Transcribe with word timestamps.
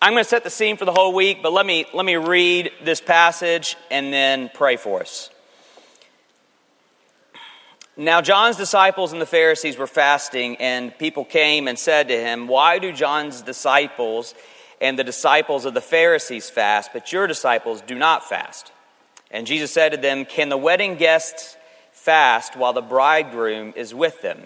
I'm 0.00 0.12
going 0.12 0.24
to 0.24 0.28
set 0.28 0.44
the 0.44 0.50
scene 0.50 0.76
for 0.76 0.84
the 0.84 0.92
whole 0.92 1.14
week, 1.14 1.38
but 1.42 1.52
let 1.52 1.64
me, 1.64 1.86
let 1.94 2.04
me 2.04 2.16
read 2.16 2.70
this 2.84 3.00
passage 3.00 3.76
and 3.90 4.12
then 4.12 4.50
pray 4.52 4.76
for 4.76 5.00
us. 5.00 5.30
Now, 7.96 8.20
John's 8.20 8.56
disciples 8.56 9.12
and 9.12 9.22
the 9.22 9.26
Pharisees 9.26 9.78
were 9.78 9.86
fasting, 9.86 10.56
and 10.56 10.96
people 10.98 11.24
came 11.24 11.66
and 11.66 11.78
said 11.78 12.08
to 12.08 12.14
him, 12.14 12.46
Why 12.46 12.78
do 12.78 12.92
John's 12.92 13.40
disciples 13.40 14.34
and 14.82 14.98
the 14.98 15.04
disciples 15.04 15.64
of 15.64 15.72
the 15.72 15.80
Pharisees 15.80 16.50
fast, 16.50 16.90
but 16.92 17.10
your 17.10 17.26
disciples 17.26 17.80
do 17.80 17.94
not 17.94 18.22
fast? 18.28 18.72
And 19.30 19.46
Jesus 19.46 19.72
said 19.72 19.92
to 19.92 19.96
them, 19.96 20.26
Can 20.26 20.50
the 20.50 20.58
wedding 20.58 20.96
guests 20.96 21.56
fast 21.92 22.54
while 22.54 22.74
the 22.74 22.82
bridegroom 22.82 23.72
is 23.74 23.94
with 23.94 24.20
them? 24.20 24.42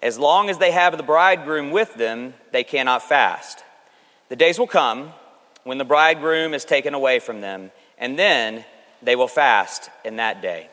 As 0.00 0.16
long 0.16 0.48
as 0.48 0.58
they 0.58 0.70
have 0.70 0.96
the 0.96 1.02
bridegroom 1.02 1.72
with 1.72 1.94
them, 1.94 2.34
they 2.52 2.62
cannot 2.62 3.02
fast. 3.02 3.64
The 4.28 4.36
days 4.36 4.58
will 4.58 4.66
come 4.66 5.12
when 5.64 5.78
the 5.78 5.84
bridegroom 5.84 6.54
is 6.54 6.64
taken 6.64 6.94
away 6.94 7.18
from 7.18 7.40
them, 7.40 7.70
and 7.96 8.18
then 8.18 8.64
they 9.02 9.16
will 9.16 9.28
fast 9.28 9.90
in 10.04 10.16
that 10.16 10.42
day. 10.42 10.68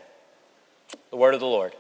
The 1.10 1.18
word 1.18 1.34
of 1.34 1.40
the 1.40 1.46
Lord. 1.46 1.74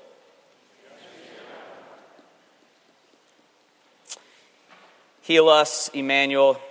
Heal 5.21 5.49
us, 5.49 5.89
Emmanuel. 5.93 6.61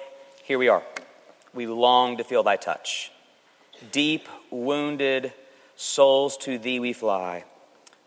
Here 0.45 0.59
we 0.59 0.68
are. 0.68 0.82
We 1.52 1.66
long 1.66 2.18
to 2.18 2.24
feel 2.24 2.42
thy 2.42 2.56
touch. 2.56 3.10
Deep 3.90 4.28
wounded 4.50 5.32
souls 5.76 6.36
to 6.38 6.59
thee 6.59 6.78
we 6.78 6.92
fly. 6.92 7.45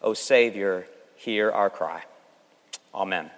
O 0.02 0.14
Savior, 0.14 0.88
hear 1.16 1.52
our 1.52 1.70
cry. 1.70 2.04
Amen. 2.94 3.30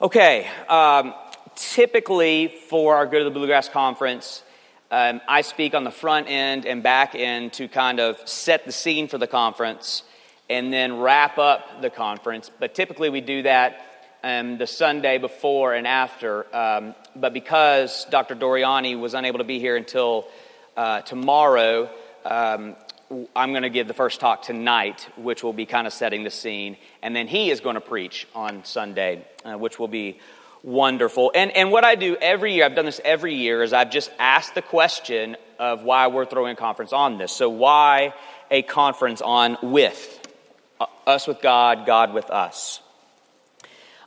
Okay, 0.00 0.46
um, 0.68 1.14
typically 1.56 2.48
for 2.48 2.96
our 2.96 3.06
Go 3.06 3.18
to 3.18 3.24
the 3.24 3.30
Bluegrass 3.30 3.68
Conference, 3.68 4.42
um, 4.90 5.20
I 5.28 5.40
speak 5.40 5.74
on 5.74 5.84
the 5.84 5.90
front 5.90 6.28
end 6.28 6.66
and 6.66 6.82
back 6.82 7.14
end 7.14 7.54
to 7.54 7.68
kind 7.68 8.00
of 8.00 8.16
set 8.28 8.64
the 8.64 8.72
scene 8.72 9.08
for 9.08 9.18
the 9.18 9.26
conference 9.26 10.02
and 10.48 10.72
then 10.72 10.98
wrap 10.98 11.38
up 11.38 11.80
the 11.80 11.90
conference. 11.90 12.50
But 12.60 12.74
typically 12.74 13.10
we 13.10 13.20
do 13.20 13.42
that 13.42 13.86
um, 14.22 14.58
the 14.58 14.66
Sunday 14.66 15.18
before 15.18 15.74
and 15.74 15.86
after. 15.86 16.46
Um, 16.54 16.94
but 17.16 17.32
because 17.32 18.06
Dr. 18.10 18.34
Doriani 18.34 18.98
was 18.98 19.14
unable 19.14 19.38
to 19.38 19.44
be 19.44 19.58
here 19.58 19.76
until 19.76 20.28
uh, 20.76 21.00
tomorrow, 21.02 21.90
um, 22.24 22.76
I'm 23.36 23.50
going 23.50 23.62
to 23.62 23.70
give 23.70 23.86
the 23.86 23.94
first 23.94 24.20
talk 24.20 24.42
tonight, 24.42 25.08
which 25.16 25.42
will 25.42 25.52
be 25.52 25.66
kind 25.66 25.86
of 25.86 25.92
setting 25.92 26.24
the 26.24 26.30
scene. 26.30 26.76
And 27.02 27.14
then 27.14 27.26
he 27.26 27.50
is 27.50 27.60
going 27.60 27.74
to 27.74 27.80
preach 27.80 28.26
on 28.34 28.64
Sunday, 28.64 29.26
uh, 29.44 29.58
which 29.58 29.78
will 29.78 29.88
be 29.88 30.18
wonderful. 30.64 31.30
And, 31.34 31.54
and 31.56 31.70
what 31.70 31.84
I 31.84 31.94
do 31.94 32.16
every 32.16 32.54
year, 32.54 32.64
I've 32.64 32.74
done 32.74 32.86
this 32.86 33.00
every 33.04 33.34
year, 33.34 33.62
is 33.62 33.72
I've 33.72 33.90
just 33.90 34.10
asked 34.18 34.54
the 34.54 34.62
question 34.62 35.36
of 35.58 35.84
why 35.84 36.08
we're 36.08 36.24
throwing 36.24 36.52
a 36.52 36.56
conference 36.56 36.92
on 36.92 37.18
this. 37.18 37.30
So, 37.30 37.48
why 37.48 38.14
a 38.50 38.62
conference 38.62 39.20
on 39.20 39.58
with? 39.62 40.20
Uh, 40.80 40.86
us 41.06 41.28
with 41.28 41.40
God, 41.40 41.86
God 41.86 42.12
with 42.14 42.30
us. 42.30 42.80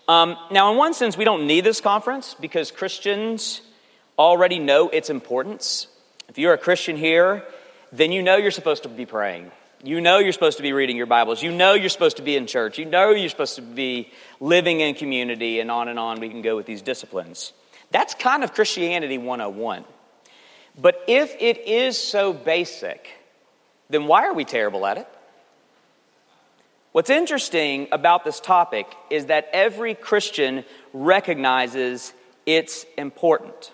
Um, 0.07 0.35
now, 0.51 0.71
in 0.71 0.77
one 0.77 0.93
sense, 0.93 1.15
we 1.17 1.25
don't 1.25 1.47
need 1.47 1.61
this 1.61 1.79
conference 1.79 2.35
because 2.39 2.71
Christians 2.71 3.61
already 4.17 4.57
know 4.57 4.89
its 4.89 5.09
importance. 5.09 5.87
If 6.27 6.37
you're 6.37 6.53
a 6.53 6.57
Christian 6.57 6.97
here, 6.97 7.43
then 7.91 8.11
you 8.11 8.21
know 8.23 8.35
you're 8.35 8.51
supposed 8.51 8.83
to 8.83 8.89
be 8.89 9.05
praying. 9.05 9.51
You 9.83 10.01
know 10.01 10.17
you're 10.17 10.33
supposed 10.33 10.57
to 10.57 10.63
be 10.63 10.73
reading 10.73 10.97
your 10.97 11.05
Bibles. 11.05 11.43
You 11.43 11.51
know 11.51 11.73
you're 11.73 11.89
supposed 11.89 12.17
to 12.17 12.23
be 12.23 12.35
in 12.35 12.47
church. 12.47 12.79
You 12.79 12.85
know 12.85 13.11
you're 13.11 13.29
supposed 13.29 13.57
to 13.57 13.61
be 13.61 14.11
living 14.39 14.79
in 14.79 14.95
community, 14.95 15.59
and 15.59 15.69
on 15.69 15.87
and 15.87 15.99
on 15.99 16.19
we 16.19 16.29
can 16.29 16.41
go 16.41 16.55
with 16.55 16.65
these 16.65 16.81
disciplines. 16.81 17.53
That's 17.91 18.15
kind 18.15 18.43
of 18.43 18.53
Christianity 18.53 19.19
101. 19.19 19.85
But 20.79 20.99
if 21.07 21.35
it 21.39 21.67
is 21.67 22.01
so 22.01 22.33
basic, 22.33 23.07
then 23.89 24.07
why 24.07 24.25
are 24.25 24.33
we 24.33 24.45
terrible 24.45 24.83
at 24.87 24.97
it? 24.97 25.07
What's 26.91 27.11
interesting 27.11 27.87
about 27.91 28.25
this 28.25 28.39
topic 28.39 28.87
is 29.11 29.27
that 29.27 29.47
every 29.53 29.93
Christian 29.93 30.65
recognizes 30.91 32.13
it's 32.47 32.83
important. 32.97 33.71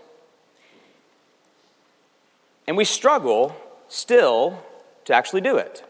And 2.67 2.75
we 2.75 2.83
struggle 2.83 3.55
still 3.87 4.61
to 5.05 5.13
actually 5.13 5.41
do 5.41 5.55
it. 5.55 5.81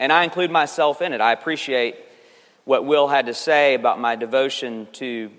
And 0.00 0.12
I 0.12 0.24
include 0.24 0.50
myself 0.50 1.02
in 1.02 1.12
it. 1.12 1.20
I 1.20 1.32
appreciate 1.32 1.94
what 2.64 2.84
Will 2.84 3.06
had 3.06 3.26
to 3.26 3.34
say 3.34 3.74
about 3.74 4.00
my 4.00 4.16
devotion 4.16 4.88
to 4.94 5.30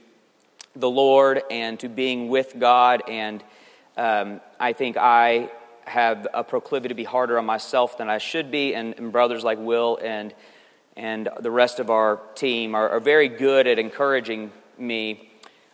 the 0.75 0.89
Lord 0.89 1.41
and 1.51 1.77
to 1.81 1.89
being 1.89 2.29
with 2.29 2.57
God. 2.57 3.03
And 3.09 3.43
um, 3.97 4.39
I 4.59 4.71
think 4.71 4.95
I 4.95 5.49
have 5.85 6.27
a 6.33 6.43
proclivity 6.43 6.93
to 6.93 6.95
be 6.95 7.03
harder 7.03 7.37
on 7.37 7.45
myself 7.45 7.97
than 7.97 8.09
I 8.09 8.19
should 8.19 8.51
be, 8.51 8.73
and, 8.75 8.93
and 8.97 9.11
brothers 9.11 9.43
like 9.43 9.57
Will 9.59 9.99
and 10.01 10.33
and 10.97 11.29
the 11.39 11.51
rest 11.51 11.79
of 11.79 11.89
our 11.89 12.19
team 12.35 12.75
are, 12.75 12.89
are 12.89 12.99
very 12.99 13.29
good 13.29 13.65
at 13.65 13.79
encouraging 13.79 14.51
me. 14.77 15.31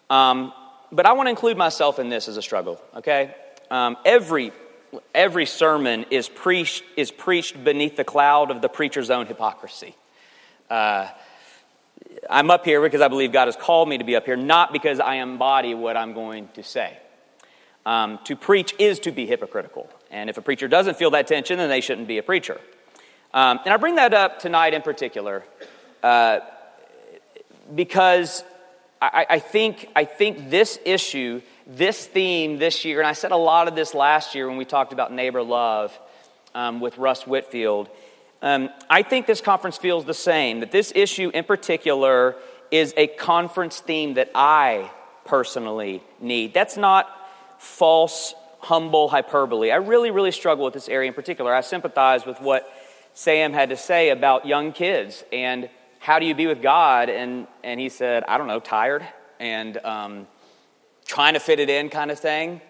Um, 0.10 0.54
but 0.92 1.06
I 1.06 1.14
want 1.14 1.28
to 1.28 1.32
include 1.32 1.58
myself 1.58 2.00
in 2.00 2.10
this 2.10 2.28
as 2.28 2.38
a 2.38 2.42
struggle, 2.42 2.80
okay? 2.96 3.36
Um, 3.70 3.98
every, 4.06 4.52
every 5.14 5.46
sermon 5.46 6.06
is 6.12 6.30
preached, 6.30 6.84
is 6.96 7.12
preached 7.12 7.64
beneath 7.64 7.96
the 7.96 8.04
cloud 8.04 8.52
of 8.52 8.62
the 8.62 8.70
preacher's 8.70 9.10
own 9.10 9.26
hypocrisy. 9.26 9.96
Uh, 10.70 11.08
I'm 12.30 12.50
up 12.50 12.66
here 12.66 12.82
because 12.82 13.02
I 13.02 13.08
believe 13.08 13.32
God 13.32 13.48
has 13.48 13.56
called 13.56 13.90
me 13.90 13.98
to 13.98 14.04
be 14.04 14.16
up 14.16 14.26
here, 14.26 14.36
not 14.36 14.74
because 14.74 15.00
I 15.00 15.16
embody 15.16 15.74
what 15.74 15.98
I'm 15.98 16.14
going 16.14 16.50
to 16.54 16.64
say. 16.64 16.98
Um, 17.86 18.20
to 18.26 18.36
preach 18.36 18.74
is 18.80 19.00
to 19.00 19.12
be 19.12 19.26
hypocritical. 19.26 19.90
And 20.12 20.30
if 20.30 20.38
a 20.38 20.42
preacher 20.42 20.68
doesn't 20.68 20.98
feel 20.98 21.12
that 21.12 21.28
tension, 21.28 21.58
then 21.58 21.70
they 21.70 21.82
shouldn't 21.82 22.08
be 22.08 22.18
a 22.18 22.24
preacher. 22.24 22.60
Um, 23.34 23.60
and 23.64 23.74
I 23.74 23.78
bring 23.78 23.96
that 23.96 24.14
up 24.14 24.40
tonight 24.40 24.74
in 24.74 24.82
particular 24.82 25.44
uh, 26.04 26.40
because 27.74 28.44
I, 29.02 29.26
I, 29.30 29.40
think, 29.40 29.90
I 29.96 30.06
think 30.06 30.50
this 30.50 30.80
issue, 30.86 31.42
this 31.68 32.06
theme 32.06 32.58
this 32.58 32.84
year, 32.84 33.00
and 33.00 33.08
I 33.08 33.14
said 33.14 33.32
a 33.32 33.38
lot 33.38 33.68
of 33.68 33.76
this 33.76 33.94
last 33.94 34.34
year 34.34 34.48
when 34.48 34.58
we 34.58 34.66
talked 34.66 34.94
about 34.94 35.12
neighbor 35.12 35.44
love 35.44 35.98
um, 36.56 36.80
with 36.80 36.98
Russ 36.98 37.28
Whitfield. 37.28 37.90
Um, 38.42 38.70
I 38.90 39.04
think 39.04 39.28
this 39.28 39.42
conference 39.42 39.78
feels 39.78 40.06
the 40.06 40.14
same, 40.14 40.62
that 40.62 40.72
this 40.72 40.92
issue 40.96 41.30
in 41.34 41.44
particular 41.44 42.36
is 42.72 42.94
a 42.98 43.08
conference 43.08 43.80
theme 43.80 44.16
that 44.16 44.32
I 44.34 44.92
personally 45.26 46.02
need. 46.20 46.54
That's 46.54 46.78
not 46.78 47.08
false, 47.60 48.34
humble 48.60 49.10
hyperbole. 49.10 49.72
I 49.72 49.78
really, 49.78 50.12
really 50.12 50.32
struggle 50.32 50.66
with 50.66 50.74
this 50.74 50.90
area 50.90 51.08
in 51.08 51.14
particular. 51.14 51.54
I 51.54 51.62
sympathize 51.62 52.26
with 52.26 52.42
what 52.42 52.68
Sam 53.14 53.54
had 53.54 53.70
to 53.70 53.78
say 53.78 54.10
about 54.10 54.46
young 54.46 54.72
kids 54.72 55.24
and 55.32 55.70
how 56.08 56.20
do 56.20 56.26
you 56.26 56.34
be 56.34 56.48
with 56.48 56.62
God? 56.62 57.10
And, 57.10 57.48
and 57.66 57.82
he 57.82 57.90
said, 57.90 58.24
I 58.30 58.38
don't 58.38 58.48
know, 58.48 58.62
tired 58.62 59.06
and 59.42 59.76
um, 59.80 60.26
trying 61.06 61.34
to 61.34 61.40
fit 61.42 61.60
it 61.60 61.70
in 61.70 61.90
kind 61.90 62.12
of 62.12 62.18
thing. 62.18 62.62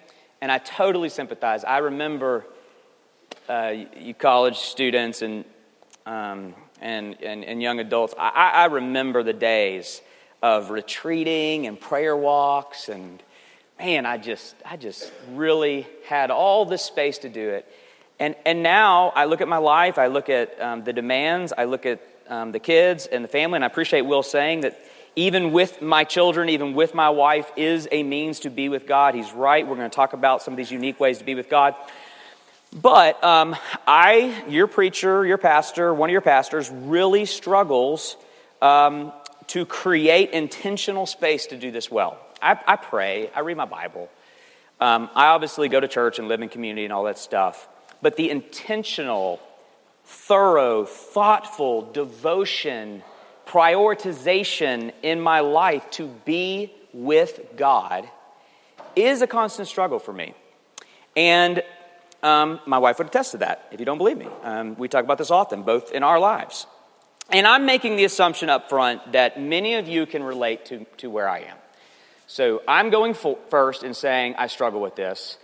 And 0.42 0.52
I 0.52 0.58
totally 0.58 1.10
sympathize. 1.10 1.64
I 1.64 1.78
remember 1.78 2.48
uh, 3.48 3.76
you 3.96 4.16
college 4.16 4.58
students 4.58 5.22
and, 5.22 5.46
um, 6.08 6.56
and, 6.82 7.22
and, 7.22 7.46
and, 7.46 7.62
young 7.62 7.80
adults, 7.80 8.16
I, 8.18 8.54
I 8.56 8.66
remember 8.66 9.22
the 9.22 9.34
days 9.34 10.02
of 10.42 10.72
retreating 10.72 11.68
and 11.68 11.80
prayer 11.80 12.16
walks 12.16 12.90
and 12.90 13.22
man 13.80 14.06
i 14.06 14.18
just 14.18 14.56
i 14.64 14.78
just 14.78 15.12
really 15.34 15.88
had 16.08 16.30
all 16.30 16.66
this 16.66 16.84
space 16.84 17.18
to 17.20 17.30
do 17.30 17.50
it 17.50 17.68
and, 18.20 18.36
and 18.46 18.64
now 18.64 19.10
I 19.16 19.26
look 19.26 19.42
at 19.42 19.48
my 19.48 19.58
life, 19.58 20.00
I 20.00 20.08
look 20.08 20.28
at 20.28 20.60
um, 20.60 20.84
the 20.84 20.92
demands, 20.92 21.54
I 21.56 21.66
look 21.66 21.86
at 21.86 22.02
um, 22.30 22.52
the 22.52 22.60
kids 22.60 23.06
and 23.06 23.24
the 23.24 23.28
family, 23.28 23.58
and 23.58 23.64
I 23.64 23.68
appreciate 23.68 24.02
Will 24.02 24.24
saying 24.24 24.62
that 24.62 24.80
even 25.16 25.52
with 25.52 25.82
my 25.82 26.04
children, 26.04 26.50
even 26.50 26.74
with 26.74 26.94
my 26.94 27.10
wife, 27.10 27.52
is 27.56 27.88
a 27.92 28.04
means 28.04 28.42
to 28.42 28.50
be 28.50 28.70
with 28.70 28.86
God. 28.88 29.16
He's 29.16 29.32
right. 29.34 29.66
We're 29.68 29.76
going 29.76 29.90
to 29.90 29.96
talk 29.96 30.14
about 30.14 30.44
some 30.44 30.54
of 30.54 30.58
these 30.58 30.72
unique 30.72 31.00
ways 31.00 31.18
to 31.18 31.24
be 31.24 31.36
with 31.36 31.50
God. 31.50 31.76
But 32.74 33.24
um, 33.24 33.56
I, 33.88 34.44
your 34.48 34.68
preacher, 34.68 35.26
your 35.26 35.38
pastor, 35.38 35.94
one 35.94 36.10
of 36.10 36.12
your 36.12 36.22
pastors, 36.22 36.70
really 36.70 37.26
struggles 37.26 38.18
um, 38.62 39.12
to 39.48 39.66
create 39.66 40.32
intentional 40.32 41.06
space 41.06 41.48
to 41.48 41.58
do 41.58 41.72
this 41.72 41.90
well. 41.90 42.20
I, 42.42 42.60
I 42.68 42.76
pray, 42.76 43.32
I 43.34 43.40
read 43.40 43.58
my 43.58 43.66
Bible. 43.66 44.10
Um, 44.80 45.10
I 45.16 45.28
obviously 45.28 45.70
go 45.70 45.80
to 45.80 45.88
church 45.88 46.20
and 46.20 46.28
live 46.28 46.42
in 46.42 46.50
community 46.50 46.84
and 46.84 46.94
all 46.94 47.06
that 47.06 47.18
stuff 47.18 47.68
but 48.02 48.16
the 48.16 48.30
intentional, 48.30 49.40
thorough, 50.08 50.86
thoughtful 50.86 51.92
devotion, 51.92 53.04
prioritization 53.46 54.94
in 55.04 55.20
my 55.20 55.42
life 55.42 55.90
to 55.92 56.08
be 56.24 56.72
with 56.94 57.42
God 57.58 58.10
is 58.96 59.22
a 59.22 59.28
constant 59.28 59.68
struggle 59.68 60.00
for 60.00 60.14
me. 60.14 60.34
And 61.18 61.62
um, 62.24 62.62
my 62.66 62.78
wife 62.78 63.00
would 63.00 63.08
attest 63.08 63.32
to 63.32 63.38
that, 63.40 63.68
if 63.72 63.82
you 63.82 63.86
don't 63.86 63.98
believe 63.98 64.18
me. 64.18 64.28
Um, 64.44 64.76
we 64.78 64.88
talk 64.88 65.04
about 65.04 65.18
this 65.18 65.30
often, 65.30 65.64
both 65.64 65.92
in 65.92 66.04
our 66.04 66.20
lives. 66.20 66.68
And 67.30 67.46
I'm 67.46 67.66
making 67.66 67.98
the 67.98 68.06
assumption 68.06 68.50
up 68.50 68.70
front 68.70 69.12
that 69.12 69.40
many 69.40 69.76
of 69.76 69.90
you 69.90 70.06
can 70.06 70.24
relate 70.24 70.66
to, 70.68 70.86
to 70.98 71.10
where 71.10 71.28
I 71.28 71.40
am. 71.40 71.58
So 72.28 72.62
I'm 72.66 72.90
going 72.90 73.14
first 73.14 73.84
and 73.84 73.96
saying 73.96 74.36
I 74.38 74.48
struggle 74.48 74.80
with 74.80 74.96
this. 74.96 75.38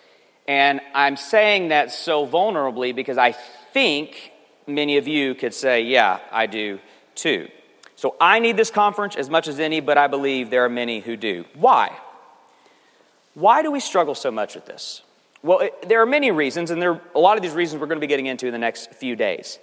And 0.47 0.79
I'm 0.93 1.17
saying 1.17 1.69
that 1.69 1.91
so 1.91 2.25
vulnerably 2.25 2.95
because 2.95 3.17
I 3.17 3.33
think 3.33 4.32
many 4.67 4.97
of 4.97 5.07
you 5.07 5.35
could 5.35 5.53
say, 5.53 5.81
yeah, 5.83 6.19
I 6.31 6.45
do 6.45 6.79
too. 7.15 7.49
So 7.95 8.15
I 8.19 8.39
need 8.39 8.57
this 8.57 8.71
conference 8.71 9.15
as 9.15 9.29
much 9.29 9.47
as 9.47 9.59
any, 9.59 9.79
but 9.79 9.97
I 9.97 10.07
believe 10.07 10.49
there 10.49 10.65
are 10.65 10.69
many 10.69 10.99
who 10.99 11.15
do. 11.15 11.45
Why? 11.53 11.97
Why 13.33 13.61
do 13.61 13.71
we 13.71 13.79
struggle 13.79 14.15
so 14.15 14.31
much 14.31 14.55
with 14.55 14.65
this? 14.65 15.01
Well, 15.41 15.59
it, 15.59 15.87
there 15.89 16.01
are 16.01 16.05
many 16.05 16.31
reasons, 16.31 16.71
and 16.71 16.81
there 16.81 16.91
are 16.91 17.01
a 17.15 17.19
lot 17.19 17.37
of 17.37 17.43
these 17.43 17.53
reasons 17.53 17.81
we're 17.81 17.87
going 17.87 17.99
to 17.99 18.05
be 18.05 18.07
getting 18.07 18.27
into 18.27 18.47
in 18.47 18.53
the 18.53 18.59
next 18.59 18.93
few 18.93 19.15
days. 19.15 19.59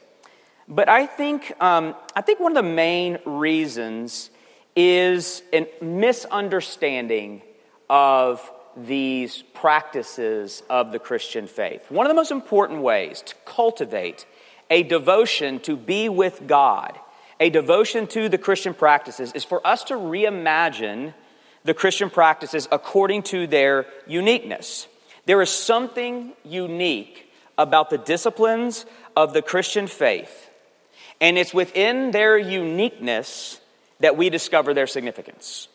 But 0.68 0.88
I 0.88 1.06
think, 1.06 1.52
um, 1.60 1.94
I 2.14 2.20
think 2.20 2.38
one 2.38 2.52
of 2.52 2.62
the 2.62 2.70
main 2.70 3.18
reasons 3.24 4.30
is 4.76 5.42
a 5.52 5.68
misunderstanding 5.82 7.42
of 7.88 8.50
these 8.76 9.42
practices 9.52 10.62
of 10.70 10.92
the 10.92 10.98
Christian 10.98 11.46
faith. 11.46 11.90
One 11.90 12.06
of 12.06 12.10
the 12.10 12.14
most 12.14 12.30
important 12.30 12.82
ways 12.82 13.22
to 13.22 13.34
cultivate 13.44 14.26
a 14.70 14.84
devotion 14.84 15.58
to 15.60 15.76
be 15.76 16.08
with 16.08 16.46
God, 16.46 16.98
a 17.40 17.50
devotion 17.50 18.06
to 18.08 18.28
the 18.28 18.38
Christian 18.38 18.72
practices, 18.72 19.32
is 19.32 19.44
for 19.44 19.66
us 19.66 19.84
to 19.84 19.94
reimagine 19.94 21.12
the 21.64 21.74
Christian 21.74 22.08
practices 22.08 22.68
according 22.70 23.24
to 23.24 23.46
their 23.46 23.86
uniqueness. 24.06 24.86
There 25.26 25.42
is 25.42 25.50
something 25.50 26.32
unique 26.44 27.30
about 27.58 27.90
the 27.90 27.98
disciplines 27.98 28.86
of 29.16 29.32
the 29.32 29.42
Christian 29.42 29.86
faith, 29.86 30.50
and 31.20 31.36
it's 31.36 31.52
within 31.52 32.12
their 32.12 32.38
uniqueness 32.38 33.60
that 33.98 34.16
we 34.16 34.30
discover 34.30 34.72
their 34.72 34.86
significance. 34.86 35.68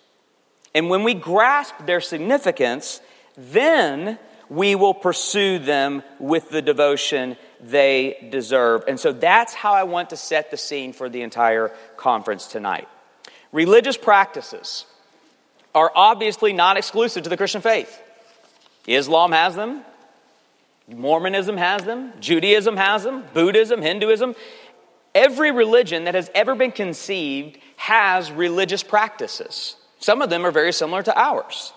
And 0.73 0.89
when 0.89 1.03
we 1.03 1.13
grasp 1.13 1.75
their 1.85 2.01
significance, 2.01 2.99
then 3.37 4.17
we 4.49 4.75
will 4.75 4.93
pursue 4.93 5.59
them 5.59 6.03
with 6.19 6.49
the 6.49 6.61
devotion 6.61 7.37
they 7.61 8.27
deserve. 8.31 8.83
And 8.87 8.99
so 8.99 9.11
that's 9.11 9.53
how 9.53 9.73
I 9.73 9.83
want 9.83 10.09
to 10.11 10.17
set 10.17 10.51
the 10.51 10.57
scene 10.57 10.93
for 10.93 11.09
the 11.09 11.21
entire 11.21 11.71
conference 11.97 12.47
tonight. 12.47 12.87
Religious 13.51 13.97
practices 13.97 14.85
are 15.73 15.91
obviously 15.95 16.53
not 16.53 16.77
exclusive 16.77 17.23
to 17.23 17.29
the 17.29 17.37
Christian 17.37 17.61
faith. 17.61 18.01
Islam 18.87 19.31
has 19.31 19.55
them, 19.55 19.83
Mormonism 20.87 21.57
has 21.57 21.83
them, 21.83 22.13
Judaism 22.19 22.77
has 22.77 23.03
them, 23.03 23.23
Buddhism, 23.33 23.81
Hinduism. 23.81 24.35
Every 25.13 25.51
religion 25.51 26.03
that 26.03 26.15
has 26.15 26.29
ever 26.35 26.55
been 26.55 26.71
conceived 26.71 27.57
has 27.77 28.31
religious 28.31 28.83
practices. 28.83 29.75
Some 29.99 30.21
of 30.21 30.29
them 30.29 30.45
are 30.45 30.51
very 30.51 30.73
similar 30.73 31.01
to 31.03 31.19
ours. 31.19 31.73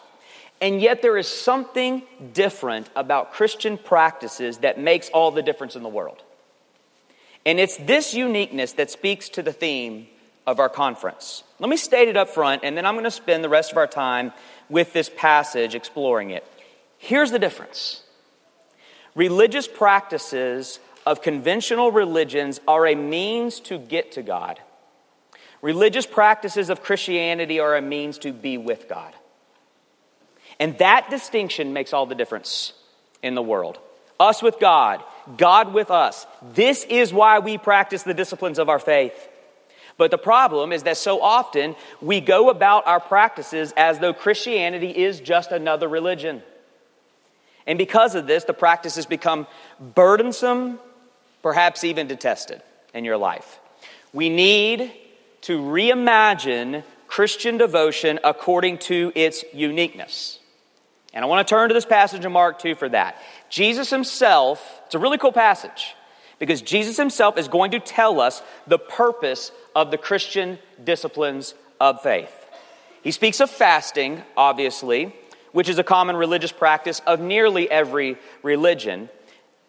And 0.61 0.81
yet, 0.81 1.03
there 1.03 1.17
is 1.17 1.29
something 1.29 2.03
different 2.33 2.91
about 2.97 3.33
Christian 3.33 3.79
practices 3.79 4.59
that 4.59 4.79
makes 4.79 5.09
all 5.11 5.31
the 5.31 5.43
difference 5.43 5.77
in 5.77 5.83
the 5.83 5.89
world. 5.89 6.23
And 7.47 7.61
it's 7.61 7.77
this 7.77 8.13
uniqueness 8.13 8.73
that 8.73 8.91
speaks 8.91 9.29
to 9.31 9.43
the 9.43 9.53
theme 9.53 10.09
of 10.47 10.59
our 10.59 10.69
conference. 10.69 11.45
Let 11.59 11.71
me 11.71 11.77
state 11.77 12.09
it 12.09 12.17
up 12.17 12.31
front, 12.31 12.63
and 12.65 12.77
then 12.77 12.87
I'm 12.87 12.95
going 12.95 13.05
to 13.05 13.11
spend 13.11 13.45
the 13.45 13.49
rest 13.49 13.71
of 13.71 13.79
our 13.79 13.87
time 13.87 14.33
with 14.69 14.93
this 14.93 15.11
passage 15.15 15.75
exploring 15.75 16.31
it. 16.31 16.45
Here's 16.99 17.31
the 17.31 17.39
difference 17.39 18.03
religious 19.15 19.69
practices 19.69 20.81
of 21.07 21.23
conventional 21.23 21.93
religions 21.93 22.61
are 22.67 22.87
a 22.87 22.95
means 22.95 23.61
to 23.61 23.79
get 23.79 24.13
to 24.13 24.23
God, 24.23 24.59
religious 25.63 26.07
practices 26.07 26.71
of 26.71 26.83
Christianity 26.83 27.61
are 27.61 27.77
a 27.77 27.83
means 27.83 28.19
to 28.19 28.33
be 28.33 28.59
with 28.59 28.89
God. 28.89 29.15
And 30.61 30.77
that 30.79 31.11
distinction 31.11 31.73
makes 31.73 31.93
all 31.93 32.07
the 32.07 32.15
difference 32.15 32.73
in 33.23 33.35
the 33.35 33.43
world. 33.43 33.79
Us 34.19 34.43
with 34.43 34.59
God, 34.59 35.03
God 35.37 35.73
with 35.73 35.91
us. 35.91 36.27
This 36.55 36.85
is 36.85 37.13
why 37.13 37.39
we 37.39 37.59
practice 37.59 38.03
the 38.03 38.15
disciplines 38.15 38.59
of 38.59 38.69
our 38.69 38.81
faith. 38.81 39.29
But 39.97 40.11
the 40.11 40.19
problem 40.19 40.73
is 40.73 40.85
that 40.85 40.97
so 40.97 41.21
often 41.21 41.77
we 42.01 42.21
go 42.21 42.51
about 42.51 42.87
our 42.87 43.01
practices 43.01 43.73
as 43.77 43.99
though 43.99 44.13
Christianity 44.13 44.91
is 44.91 45.21
just 45.21 45.51
another 45.53 45.89
religion. 45.89 46.43
And 47.67 47.79
because 47.79 48.15
of 48.15 48.27
this, 48.27 48.45
the 48.45 48.55
practices 48.55 49.07
become 49.07 49.47
burdensome, 49.95 50.79
perhaps 51.43 51.85
even 51.85 52.07
detested 52.07 52.63
in 52.95 53.05
your 53.05 53.17
life. 53.17 53.59
We 54.13 54.29
need 54.29 54.93
to 55.43 55.61
reimagine 55.61 56.83
Christian 57.09 57.59
devotion 57.59 58.21
according 58.25 58.79
to 58.79 59.13
its 59.15 59.45
uniqueness. 59.53 60.38
And 61.19 61.25
I 61.25 61.27
want 61.27 61.49
to 61.49 61.53
turn 61.53 61.69
to 61.69 61.75
this 61.75 61.85
passage 61.85 62.25
in 62.25 62.31
Mark 62.31 62.61
2 62.61 62.77
for 62.77 62.89
that. 62.91 63.21
Jesus 63.49 63.91
himself, 63.91 64.81
it's 64.87 64.95
a 64.95 65.01
really 65.01 65.19
cool 65.19 65.33
passage 65.33 65.97
because 66.39 66.63
Jesus 66.63 66.97
himself 66.97 67.37
is 67.37 67.49
going 67.49 67.73
to 67.73 67.81
tell 67.81 68.21
us 68.21 68.41
the 68.69 68.79
purpose 68.79 69.51
of 69.75 69.91
the 69.91 69.99
Christian 69.99 70.61
disciplines 70.85 71.55
of 71.81 72.03
faith. 72.03 72.33
He 73.03 73.11
speaks 73.11 73.41
of 73.41 73.51
fasting, 73.51 74.23
obviously, 74.37 75.13
which 75.51 75.69
is 75.69 75.81
a 75.81 75.83
common 75.83 76.15
religious 76.15 76.53
practice 76.53 77.03
of 77.05 77.19
nearly 77.19 77.69
every 77.69 78.17
religion. 78.45 79.09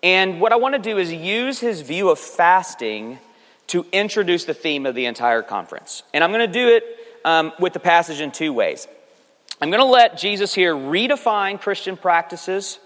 And 0.03 0.39
what 0.39 0.53
I 0.53 0.57
want 0.57 0.75
to 0.75 0.79
do 0.79 0.99
is 0.99 1.11
use 1.11 1.59
his 1.59 1.81
view 1.81 2.11
of 2.11 2.19
fasting 2.19 3.17
to 3.69 3.87
introduce 3.91 4.45
the 4.45 4.53
theme 4.53 4.85
of 4.85 4.93
the 4.93 5.07
entire 5.07 5.41
conference. 5.41 6.03
And 6.13 6.23
I'm 6.23 6.31
going 6.31 6.45
to 6.45 6.53
do 6.53 6.75
it 6.75 6.83
um, 7.25 7.53
with 7.59 7.73
the 7.73 7.79
passage 7.79 8.21
in 8.21 8.29
two 8.29 8.53
ways. 8.53 8.87
I'm 9.61 9.69
going 9.69 9.81
to 9.81 9.85
let 9.85 10.17
Jesus 10.17 10.53
here 10.53 10.73
redefine 10.73 11.59
Christian 11.59 11.97
practices, 11.97 12.79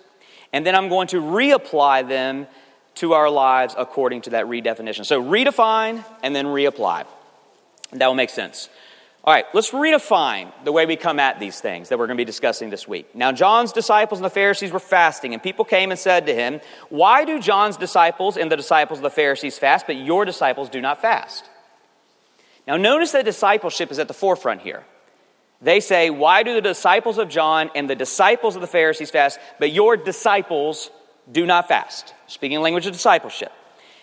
and 0.52 0.66
then 0.66 0.76
I'm 0.76 0.90
going 0.90 1.08
to 1.10 1.22
reapply 1.22 2.08
them 2.08 2.48
to 2.96 3.14
our 3.14 3.30
lives 3.30 3.76
according 3.78 4.22
to 4.22 4.32
that 4.32 4.46
redefinition. 4.46 5.06
So, 5.06 5.22
redefine 5.22 6.04
and 6.24 6.36
then 6.36 6.48
reapply. 6.48 7.06
That 7.92 8.08
will 8.08 8.16
make 8.16 8.32
sense. 8.32 8.70
All 9.26 9.34
right, 9.34 9.46
let's 9.54 9.72
redefine 9.72 10.52
the 10.66 10.74
way 10.74 10.86
we 10.86 10.98
come 10.98 11.18
at 11.18 11.40
these 11.40 11.62
things 11.62 11.90
that 11.90 11.98
we're 11.98 12.08
going 12.08 12.18
to 12.18 12.22
be 12.22 12.26
discussing 12.26 12.70
this 12.70 12.88
week. 12.88 13.16
Now, 13.16 13.32
John's 13.32 13.72
disciples 13.72 14.20
and 14.20 14.26
the 14.26 14.30
Pharisees 14.30 14.72
were 14.72 14.80
fasting, 14.80 15.34
and 15.34 15.42
people 15.42 15.64
came 15.64 15.92
and 15.92 16.00
said 16.00 16.26
to 16.26 16.36
him, 16.36 16.60
Why 16.90 17.24
do 17.24 17.40
John's 17.40 17.78
disciples 17.78 18.36
and 18.36 18.52
the 18.52 18.58
disciples 18.58 19.00
of 19.00 19.04
the 19.04 19.10
Pharisees 19.10 19.58
fast, 19.58 19.88
but 19.88 19.96
your 19.96 20.26
disciples 20.26 20.70
do 20.70 20.82
not 20.82 21.02
fast? 21.02 21.46
Now, 22.68 22.76
notice 22.78 23.12
that 23.12 23.24
discipleship 23.24 23.92
is 23.92 24.00
at 24.00 24.08
the 24.10 24.14
forefront 24.14 24.62
here. 24.62 24.84
They 25.64 25.80
say, 25.80 26.10
Why 26.10 26.44
do 26.44 26.54
the 26.54 26.62
disciples 26.62 27.18
of 27.18 27.30
John 27.30 27.72
and 27.74 27.90
the 27.90 27.96
disciples 27.96 28.56
of 28.56 28.62
the 28.62 28.68
Pharisees 28.68 29.10
fast, 29.10 29.40
but 29.60 29.72
your 29.72 29.98
disciples 29.98 30.92
do 31.32 31.46
not 31.46 31.70
fast? 31.70 32.14
Speaking 32.28 32.60
language 32.60 32.86
of 32.86 32.94
discipleship. 32.94 33.52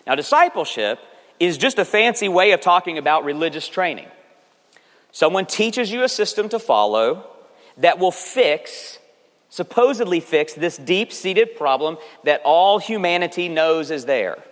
Now, 0.06 0.14
discipleship 0.14 0.99
is 1.38 1.58
just 1.58 1.78
a 1.78 1.84
fancy 1.84 2.28
way 2.28 2.52
of 2.52 2.61
talking 2.61 2.99
about 2.99 3.25
religious 3.25 3.68
training. 3.68 4.08
Someone 5.12 5.44
teaches 5.46 5.92
you 5.92 6.02
a 6.02 6.08
system 6.08 6.49
to 6.49 6.58
follow 6.58 7.26
that 7.76 7.99
will 7.99 8.11
fix, 8.11 8.99
supposedly 9.50 10.20
fix, 10.20 10.54
this 10.54 10.78
deep 10.78 11.12
seated 11.12 11.56
problem 11.56 11.99
that 12.25 12.40
all 12.44 12.78
humanity 12.78 13.49
knows 13.49 13.90
is 13.90 14.06
there. 14.06 14.42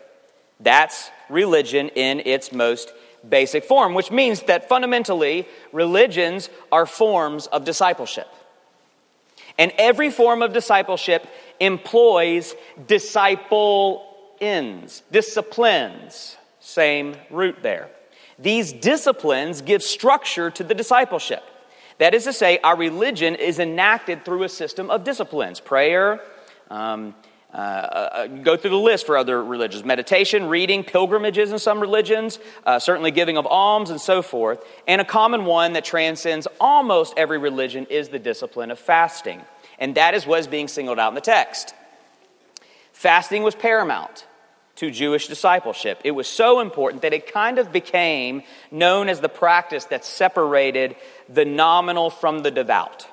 That's 0.60 1.10
religion 1.28 1.88
in 1.90 2.20
its 2.20 2.52
most 2.52 2.92
basic 3.28 3.64
form, 3.64 3.94
which 3.94 4.10
means 4.10 4.42
that 4.42 4.68
fundamentally, 4.68 5.46
religions 5.72 6.48
are 6.72 6.86
forms 6.86 7.46
of 7.48 7.64
discipleship. 7.64 8.28
And 9.58 9.72
every 9.76 10.10
form 10.10 10.42
of 10.42 10.52
discipleship 10.52 11.26
employs 11.58 12.54
disciple 12.86 14.04
ends, 14.40 15.02
disciplines, 15.10 16.36
same 16.60 17.16
root 17.30 17.56
there. 17.62 17.90
These 18.38 18.72
disciplines 18.72 19.62
give 19.62 19.82
structure 19.82 20.50
to 20.52 20.62
the 20.62 20.74
discipleship. 20.74 21.42
That 21.98 22.14
is 22.14 22.24
to 22.24 22.32
say, 22.32 22.58
our 22.62 22.76
religion 22.76 23.34
is 23.34 23.58
enacted 23.58 24.24
through 24.24 24.44
a 24.44 24.48
system 24.48 24.90
of 24.90 25.02
disciplines 25.02 25.58
prayer, 25.58 26.20
um, 26.70 27.16
uh, 27.52 27.56
uh, 27.56 28.26
go 28.26 28.58
through 28.58 28.70
the 28.70 28.76
list 28.76 29.06
for 29.06 29.16
other 29.16 29.42
religions 29.42 29.82
meditation, 29.82 30.48
reading, 30.48 30.84
pilgrimages 30.84 31.50
in 31.50 31.58
some 31.58 31.80
religions, 31.80 32.38
uh, 32.66 32.78
certainly 32.78 33.10
giving 33.10 33.38
of 33.38 33.46
alms, 33.46 33.88
and 33.88 34.00
so 34.00 34.20
forth. 34.20 34.62
And 34.86 35.00
a 35.00 35.04
common 35.04 35.46
one 35.46 35.72
that 35.72 35.84
transcends 35.84 36.46
almost 36.60 37.14
every 37.16 37.38
religion 37.38 37.86
is 37.88 38.10
the 38.10 38.18
discipline 38.18 38.70
of 38.70 38.78
fasting. 38.78 39.40
And 39.78 39.94
that 39.94 40.12
is 40.12 40.26
what 40.26 40.40
is 40.40 40.46
being 40.46 40.68
singled 40.68 40.98
out 40.98 41.08
in 41.08 41.14
the 41.14 41.22
text. 41.22 41.74
Fasting 42.92 43.42
was 43.42 43.54
paramount 43.54 44.26
to 44.76 44.90
Jewish 44.90 45.26
discipleship. 45.26 46.00
It 46.04 46.10
was 46.10 46.28
so 46.28 46.60
important 46.60 47.02
that 47.02 47.14
it 47.14 47.32
kind 47.32 47.58
of 47.58 47.72
became 47.72 48.42
known 48.70 49.08
as 49.08 49.20
the 49.20 49.28
practice 49.28 49.86
that 49.86 50.04
separated 50.04 50.96
the 51.30 51.46
nominal 51.46 52.10
from 52.10 52.40
the 52.40 52.50
devout. 52.50 53.08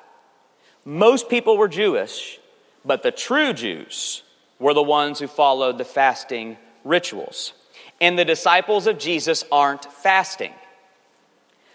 Most 0.84 1.30
people 1.30 1.58
were 1.58 1.70
Jewish, 1.70 2.38
but 2.84 3.02
the 3.02 3.12
true 3.12 3.54
Jews 3.54 4.24
were 4.66 4.74
the 4.74 4.82
ones 4.82 5.20
who 5.20 5.28
followed 5.28 5.78
the 5.78 5.86
fasting 5.86 6.58
rituals. 6.84 7.54
And 8.02 8.18
the 8.18 8.26
disciples 8.26 8.88
of 8.88 8.98
Jesus 8.98 9.44
aren't 9.52 9.86
fasting. 9.86 10.54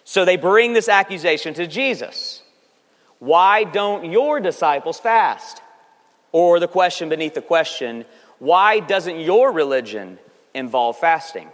So 0.02 0.24
they 0.24 0.36
bring 0.36 0.72
this 0.72 0.88
accusation 0.88 1.54
to 1.54 1.68
Jesus. 1.68 2.42
Why 3.20 3.62
don't 3.62 4.10
your 4.10 4.40
disciples 4.40 4.98
fast? 4.98 5.62
Or 6.32 6.58
the 6.58 6.66
question 6.66 7.08
beneath 7.08 7.34
the 7.34 7.42
question, 7.42 8.06
why 8.40 8.80
doesn't 8.80 9.20
your 9.20 9.52
religion 9.52 10.18
involve 10.52 10.98
fasting? 10.98 11.48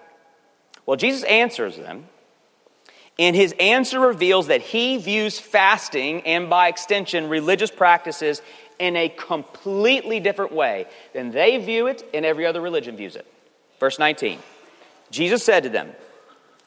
Well, 0.87 0.97
Jesus 0.97 1.23
answers 1.25 1.77
them, 1.77 2.07
and 3.19 3.37
his 3.37 3.55
answer 3.61 4.01
reveals 4.01 4.47
that 4.47 4.63
he 4.63 4.97
views 4.97 5.39
fasting 5.39 6.23
and, 6.23 6.49
by 6.49 6.69
extension, 6.69 7.29
religious 7.29 7.71
practices 7.71 8.41
in 8.79 8.97
a 8.97 9.09
completely 9.09 10.21
different 10.21 10.53
way 10.53 10.87
than 11.13 11.31
they 11.31 11.59
view 11.59 11.87
it 11.87 12.09
and 12.13 12.25
every 12.25 12.47
other 12.47 12.61
religion 12.61 12.97
views 12.97 13.17
it. 13.17 13.27
Verse 13.81 13.99
19 13.99 14.39
Jesus 15.11 15.43
said 15.43 15.63
to 15.63 15.69
them, 15.69 15.93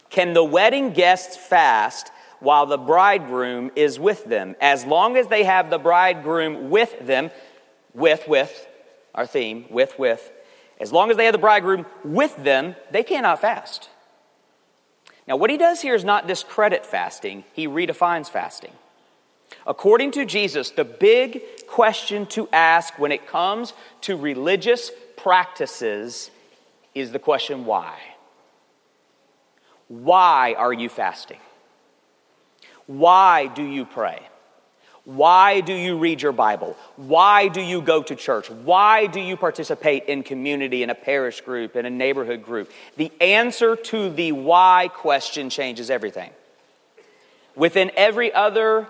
Can 0.09 0.33
the 0.33 0.43
wedding 0.43 0.91
guests 0.91 1.35
fast 1.35 2.11
while 2.39 2.65
the 2.65 2.77
bridegroom 2.77 3.71
is 3.75 3.99
with 3.99 4.25
them? 4.25 4.55
As 4.61 4.85
long 4.85 5.17
as 5.17 5.27
they 5.27 5.43
have 5.43 5.69
the 5.69 5.77
bridegroom 5.77 6.69
with 6.69 7.05
them, 7.05 7.31
with, 7.93 8.27
with, 8.27 8.67
our 9.13 9.25
theme, 9.25 9.65
with, 9.69 9.97
with, 9.99 10.31
as 10.79 10.93
long 10.93 11.11
as 11.11 11.17
they 11.17 11.25
have 11.25 11.33
the 11.33 11.39
bridegroom 11.39 11.85
with 12.03 12.35
them, 12.37 12.75
they 12.91 13.03
cannot 13.03 13.41
fast. 13.41 13.89
Now, 15.27 15.35
what 15.35 15.49
he 15.49 15.57
does 15.57 15.81
here 15.81 15.93
is 15.93 16.05
not 16.05 16.27
discredit 16.27 16.85
fasting, 16.85 17.43
he 17.53 17.67
redefines 17.67 18.29
fasting. 18.29 18.71
According 19.65 20.11
to 20.11 20.25
Jesus, 20.25 20.71
the 20.71 20.85
big 20.85 21.41
question 21.67 22.25
to 22.27 22.47
ask 22.51 22.97
when 22.97 23.11
it 23.11 23.27
comes 23.27 23.73
to 24.01 24.15
religious 24.17 24.91
practices 25.17 26.31
is 26.95 27.11
the 27.11 27.19
question 27.19 27.65
why? 27.65 27.97
Why 29.87 30.55
are 30.57 30.73
you 30.73 30.89
fasting? 30.89 31.39
Why 32.87 33.47
do 33.47 33.63
you 33.63 33.85
pray? 33.85 34.21
Why 35.05 35.61
do 35.61 35.73
you 35.73 35.97
read 35.97 36.21
your 36.21 36.31
Bible? 36.31 36.77
Why 36.95 37.47
do 37.47 37.61
you 37.61 37.81
go 37.81 38.03
to 38.03 38.15
church? 38.15 38.49
Why 38.49 39.07
do 39.07 39.19
you 39.19 39.37
participate 39.37 40.05
in 40.05 40.21
community, 40.21 40.83
in 40.83 40.91
a 40.91 40.95
parish 40.95 41.41
group, 41.41 41.75
in 41.75 41.85
a 41.85 41.89
neighborhood 41.89 42.43
group? 42.43 42.71
The 42.97 43.11
answer 43.19 43.75
to 43.75 44.09
the 44.11 44.33
why 44.33 44.89
question 44.93 45.49
changes 45.49 45.89
everything. 45.89 46.29
Within 47.55 47.91
every 47.95 48.31
other 48.31 48.87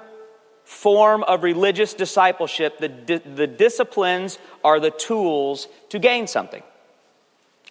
form 0.69 1.23
of 1.23 1.41
religious 1.41 1.95
discipleship, 1.95 2.77
the, 2.77 3.21
the 3.25 3.47
disciplines 3.47 4.37
are 4.63 4.79
the 4.79 4.91
tools 4.91 5.67
to 5.89 5.97
gain 5.97 6.27
something. 6.27 6.61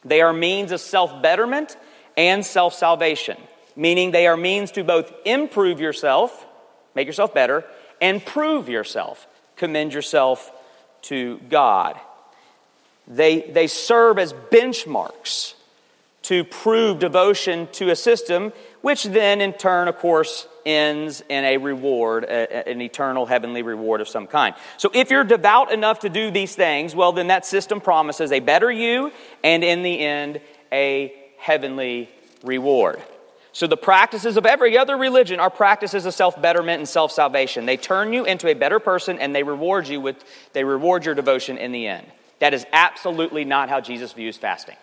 They 0.04 0.20
are 0.20 0.32
means 0.32 0.72
of 0.72 0.80
self 0.80 1.22
betterment 1.22 1.76
and 2.16 2.44
self 2.44 2.74
salvation, 2.74 3.36
meaning 3.76 4.10
they 4.10 4.26
are 4.26 4.36
means 4.36 4.72
to 4.72 4.82
both 4.82 5.12
improve 5.24 5.78
yourself, 5.78 6.44
make 6.96 7.06
yourself 7.06 7.32
better, 7.32 7.64
and 8.00 8.24
prove 8.26 8.68
yourself, 8.68 9.28
commend 9.54 9.94
yourself 9.94 10.50
to 11.02 11.38
God. 11.48 12.00
They, 13.06 13.42
they 13.42 13.68
serve 13.68 14.18
as 14.18 14.32
benchmarks 14.32 15.54
to 16.22 16.42
prove 16.42 16.98
devotion 16.98 17.68
to 17.72 17.90
a 17.90 17.96
system, 17.96 18.52
which 18.80 19.04
then, 19.04 19.40
in 19.40 19.52
turn, 19.52 19.88
of 19.88 19.98
course, 19.98 20.46
ends 20.64 21.22
in 21.28 21.44
a 21.44 21.56
reward, 21.56 22.24
an 22.24 22.80
eternal 22.80 23.26
heavenly 23.26 23.62
reward 23.62 24.00
of 24.00 24.08
some 24.08 24.26
kind. 24.26 24.54
So, 24.76 24.90
if 24.94 25.10
you're 25.10 25.24
devout 25.24 25.72
enough 25.72 26.00
to 26.00 26.08
do 26.08 26.30
these 26.30 26.54
things, 26.54 26.94
well, 26.94 27.12
then 27.12 27.28
that 27.28 27.44
system 27.44 27.80
promises 27.80 28.32
a 28.32 28.40
better 28.40 28.70
you 28.70 29.12
and, 29.42 29.64
in 29.64 29.82
the 29.82 29.98
end, 29.98 30.40
a 30.72 31.12
heavenly 31.38 32.08
reward. 32.44 33.02
So, 33.52 33.66
the 33.66 33.76
practices 33.76 34.36
of 34.36 34.46
every 34.46 34.78
other 34.78 34.96
religion 34.96 35.40
are 35.40 35.50
practices 35.50 36.06
of 36.06 36.14
self 36.14 36.40
betterment 36.40 36.78
and 36.78 36.88
self 36.88 37.10
salvation. 37.10 37.66
They 37.66 37.76
turn 37.76 38.12
you 38.12 38.24
into 38.24 38.48
a 38.48 38.54
better 38.54 38.78
person 38.78 39.18
and 39.18 39.34
they 39.34 39.42
reward 39.42 39.88
you 39.88 40.00
with, 40.00 40.22
they 40.52 40.64
reward 40.64 41.04
your 41.04 41.14
devotion 41.14 41.58
in 41.58 41.72
the 41.72 41.88
end. 41.88 42.06
That 42.38 42.54
is 42.54 42.64
absolutely 42.72 43.44
not 43.44 43.68
how 43.68 43.80
Jesus 43.80 44.12
views 44.12 44.36
fasting. 44.36 44.76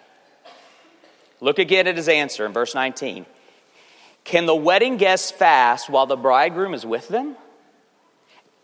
Look 1.40 1.60
again 1.60 1.88
at 1.88 1.96
his 1.96 2.10
answer 2.10 2.46
in 2.46 2.54
verse 2.54 2.76
19. 2.76 3.26
Can 4.26 4.48
the 4.48 4.56
wedding 4.56 4.98
guests 4.98 5.32
fast 5.32 5.90
while 5.90 6.08
the 6.08 6.18
bridegroom 6.18 6.74
is 6.74 6.86
with 6.86 7.08
them? 7.08 7.38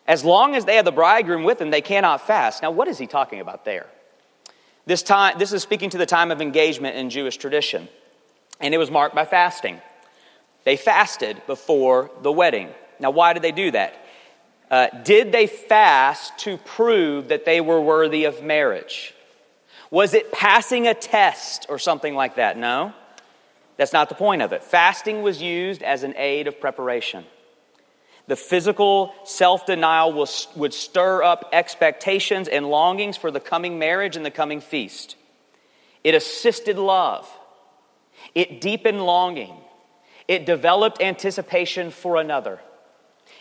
As 0.07 0.25
long 0.25 0.55
as 0.55 0.65
they 0.65 0.75
have 0.75 0.85
the 0.85 0.91
bridegroom 0.91 1.43
with 1.43 1.59
them, 1.59 1.69
they 1.69 1.81
cannot 1.81 2.25
fast. 2.27 2.63
Now, 2.63 2.71
what 2.71 2.87
is 2.87 2.97
he 2.97 3.07
talking 3.07 3.39
about 3.39 3.63
there? 3.63 3.85
This, 4.85 5.03
time, 5.03 5.37
this 5.37 5.53
is 5.53 5.61
speaking 5.61 5.91
to 5.91 5.99
the 5.99 6.07
time 6.07 6.31
of 6.31 6.41
engagement 6.41 6.97
in 6.97 7.11
Jewish 7.11 7.37
tradition, 7.37 7.87
and 8.59 8.73
it 8.73 8.79
was 8.79 8.89
marked 8.89 9.15
by 9.15 9.23
fasting. 9.23 9.79
They 10.63 10.75
fasted 10.75 11.41
before 11.45 12.09
the 12.23 12.31
wedding. 12.31 12.69
Now, 12.99 13.11
why 13.11 13.33
did 13.33 13.43
they 13.43 13.51
do 13.51 13.71
that? 13.71 13.93
Uh, 14.69 14.87
did 15.03 15.31
they 15.31 15.45
fast 15.45 16.37
to 16.39 16.57
prove 16.57 17.27
that 17.27 17.45
they 17.45 17.61
were 17.61 17.79
worthy 17.79 18.23
of 18.23 18.41
marriage? 18.41 19.13
Was 19.91 20.15
it 20.15 20.31
passing 20.31 20.87
a 20.87 20.95
test 20.95 21.67
or 21.69 21.77
something 21.77 22.15
like 22.15 22.35
that? 22.35 22.57
No. 22.57 22.93
That's 23.81 23.93
not 23.93 24.09
the 24.09 24.15
point 24.15 24.43
of 24.43 24.53
it. 24.53 24.63
Fasting 24.63 25.23
was 25.23 25.41
used 25.41 25.81
as 25.81 26.03
an 26.03 26.13
aid 26.15 26.45
of 26.45 26.61
preparation. 26.61 27.25
The 28.27 28.35
physical 28.35 29.11
self 29.23 29.65
denial 29.65 30.13
would 30.55 30.73
stir 30.75 31.23
up 31.23 31.49
expectations 31.51 32.47
and 32.47 32.69
longings 32.69 33.17
for 33.17 33.31
the 33.31 33.39
coming 33.39 33.79
marriage 33.79 34.15
and 34.15 34.23
the 34.23 34.29
coming 34.29 34.61
feast. 34.61 35.15
It 36.03 36.13
assisted 36.13 36.77
love, 36.77 37.27
it 38.35 38.61
deepened 38.61 39.03
longing, 39.03 39.57
it 40.27 40.45
developed 40.45 41.01
anticipation 41.01 41.89
for 41.89 42.17
another. 42.17 42.59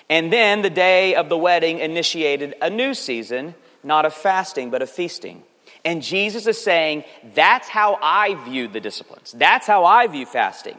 And 0.08 0.32
then 0.32 0.62
the 0.62 0.70
day 0.70 1.14
of 1.16 1.28
the 1.28 1.36
wedding 1.36 1.80
initiated 1.80 2.54
a 2.62 2.70
new 2.70 2.94
season, 2.94 3.56
not 3.84 4.06
of 4.06 4.14
fasting, 4.14 4.70
but 4.70 4.80
of 4.80 4.88
feasting. 4.88 5.42
And 5.84 6.02
Jesus 6.02 6.46
is 6.46 6.62
saying, 6.62 7.04
that's 7.34 7.68
how 7.68 7.98
I 8.02 8.34
view 8.44 8.68
the 8.68 8.80
disciplines. 8.80 9.32
That's 9.32 9.66
how 9.66 9.84
I 9.84 10.06
view 10.06 10.26
fasting. 10.26 10.76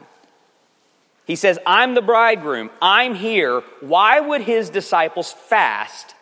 He 1.26 1.36
says, 1.36 1.58
I'm 1.66 1.94
the 1.94 2.02
bridegroom. 2.02 2.70
I'm 2.80 3.14
here. 3.14 3.62
Why 3.80 4.20
would 4.20 4.42
his 4.42 4.70
disciples 4.70 5.32
fast 5.32 6.14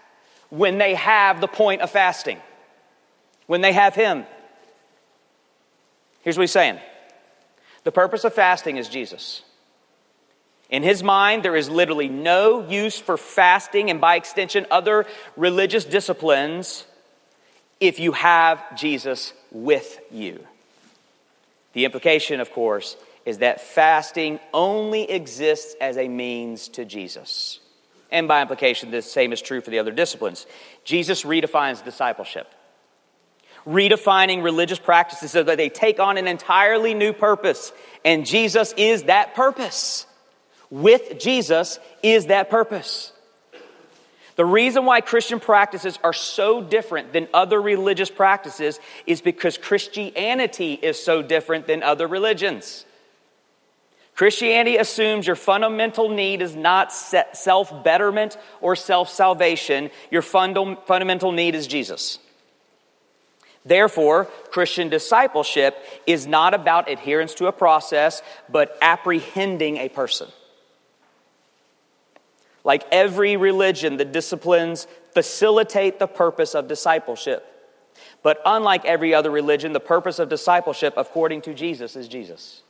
when 0.50 0.78
they 0.78 0.94
have 0.94 1.40
the 1.40 1.48
point 1.48 1.82
of 1.82 1.90
fasting? 1.90 2.38
When 3.46 3.60
they 3.60 3.72
have 3.72 3.94
him? 3.94 4.24
Here's 6.22 6.36
what 6.36 6.42
he's 6.42 6.52
saying 6.52 6.78
the 7.84 7.92
purpose 7.92 8.24
of 8.24 8.34
fasting 8.34 8.76
is 8.76 8.88
Jesus. 8.88 9.42
In 10.68 10.84
his 10.84 11.02
mind, 11.02 11.42
there 11.42 11.56
is 11.56 11.68
literally 11.68 12.08
no 12.08 12.68
use 12.68 12.96
for 12.96 13.16
fasting 13.16 13.90
and, 13.90 14.00
by 14.00 14.14
extension, 14.14 14.66
other 14.70 15.04
religious 15.36 15.84
disciplines 15.84 16.86
if 17.80 17.98
you 17.98 18.12
have 18.12 18.76
Jesus 18.78 19.32
with 19.50 19.98
you. 20.10 20.44
The 21.72 21.84
implication, 21.84 22.40
of 22.40 22.52
course, 22.52 22.96
is 23.24 23.38
that 23.38 23.60
fasting 23.60 24.40
only 24.52 25.10
exists 25.10 25.74
as 25.80 25.96
a 25.96 26.08
means 26.08 26.68
to 26.68 26.84
Jesus. 26.84 27.60
And 28.10 28.26
by 28.28 28.42
implication, 28.42 28.90
the 28.90 29.02
same 29.02 29.32
is 29.32 29.40
true 29.40 29.60
for 29.60 29.70
the 29.70 29.78
other 29.78 29.92
disciplines. 29.92 30.46
Jesus 30.84 31.22
redefines 31.22 31.84
discipleship, 31.84 32.52
redefining 33.66 34.42
religious 34.42 34.78
practices 34.78 35.30
so 35.30 35.42
that 35.42 35.56
they 35.56 35.68
take 35.68 36.00
on 36.00 36.18
an 36.18 36.26
entirely 36.26 36.92
new 36.92 37.12
purpose. 37.12 37.72
And 38.04 38.26
Jesus 38.26 38.74
is 38.76 39.04
that 39.04 39.34
purpose. 39.34 40.06
With 40.70 41.18
Jesus 41.18 41.78
is 42.02 42.26
that 42.26 42.50
purpose. 42.50 43.12
The 44.40 44.46
reason 44.46 44.86
why 44.86 45.02
Christian 45.02 45.38
practices 45.38 45.98
are 46.02 46.14
so 46.14 46.62
different 46.62 47.12
than 47.12 47.28
other 47.34 47.60
religious 47.60 48.08
practices 48.08 48.80
is 49.06 49.20
because 49.20 49.58
Christianity 49.58 50.72
is 50.80 50.98
so 50.98 51.20
different 51.20 51.66
than 51.66 51.82
other 51.82 52.08
religions. 52.08 52.86
Christianity 54.14 54.78
assumes 54.78 55.26
your 55.26 55.36
fundamental 55.36 56.08
need 56.08 56.40
is 56.40 56.56
not 56.56 56.90
self 56.90 57.84
betterment 57.84 58.38
or 58.62 58.74
self 58.76 59.10
salvation. 59.10 59.90
Your 60.10 60.22
fundamental 60.22 61.32
need 61.32 61.54
is 61.54 61.66
Jesus. 61.66 62.18
Therefore, 63.66 64.24
Christian 64.50 64.88
discipleship 64.88 65.76
is 66.06 66.26
not 66.26 66.54
about 66.54 66.90
adherence 66.90 67.34
to 67.34 67.46
a 67.46 67.52
process, 67.52 68.22
but 68.48 68.78
apprehending 68.80 69.76
a 69.76 69.90
person. 69.90 70.28
Like 72.64 72.84
every 72.92 73.36
religion, 73.36 73.96
the 73.96 74.04
disciplines 74.04 74.86
facilitate 75.12 75.98
the 75.98 76.06
purpose 76.06 76.54
of 76.54 76.68
discipleship. 76.68 77.46
But 78.22 78.40
unlike 78.44 78.84
every 78.84 79.14
other 79.14 79.30
religion, 79.30 79.72
the 79.72 79.80
purpose 79.80 80.18
of 80.18 80.28
discipleship, 80.28 80.94
according 80.96 81.42
to 81.42 81.54
Jesus, 81.54 81.96
is 81.96 82.08
Jesus. 82.08 82.62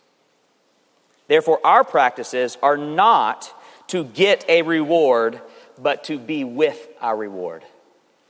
Therefore, 1.29 1.61
our 1.65 1.85
practices 1.85 2.57
are 2.63 2.77
not 2.77 3.53
to 3.89 4.05
get 4.05 4.45
a 4.49 4.63
reward, 4.63 5.41
but 5.79 6.05
to 6.05 6.19
be 6.19 6.45
with 6.45 6.89
our 7.01 7.17
reward 7.17 7.65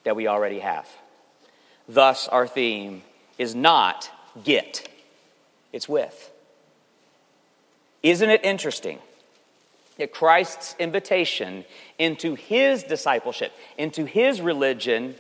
that 0.05 0.17
we 0.17 0.27
already 0.27 0.61
have. 0.61 0.89
Thus, 1.89 2.29
our 2.29 2.47
theme 2.47 3.03
is 3.39 3.55
not 3.55 4.11
get, 4.45 4.89
it's 5.73 5.89
with. 5.89 6.31
Isn't 8.03 8.31
it 8.31 8.45
interesting 8.45 8.99
that 10.01 10.13
Christ's 10.13 10.75
invitation 10.79 11.65
into 11.99 12.35
his 12.35 12.83
discipleship, 12.83 13.53
into 13.79 14.05
his 14.05 14.41
religion, 14.41 15.15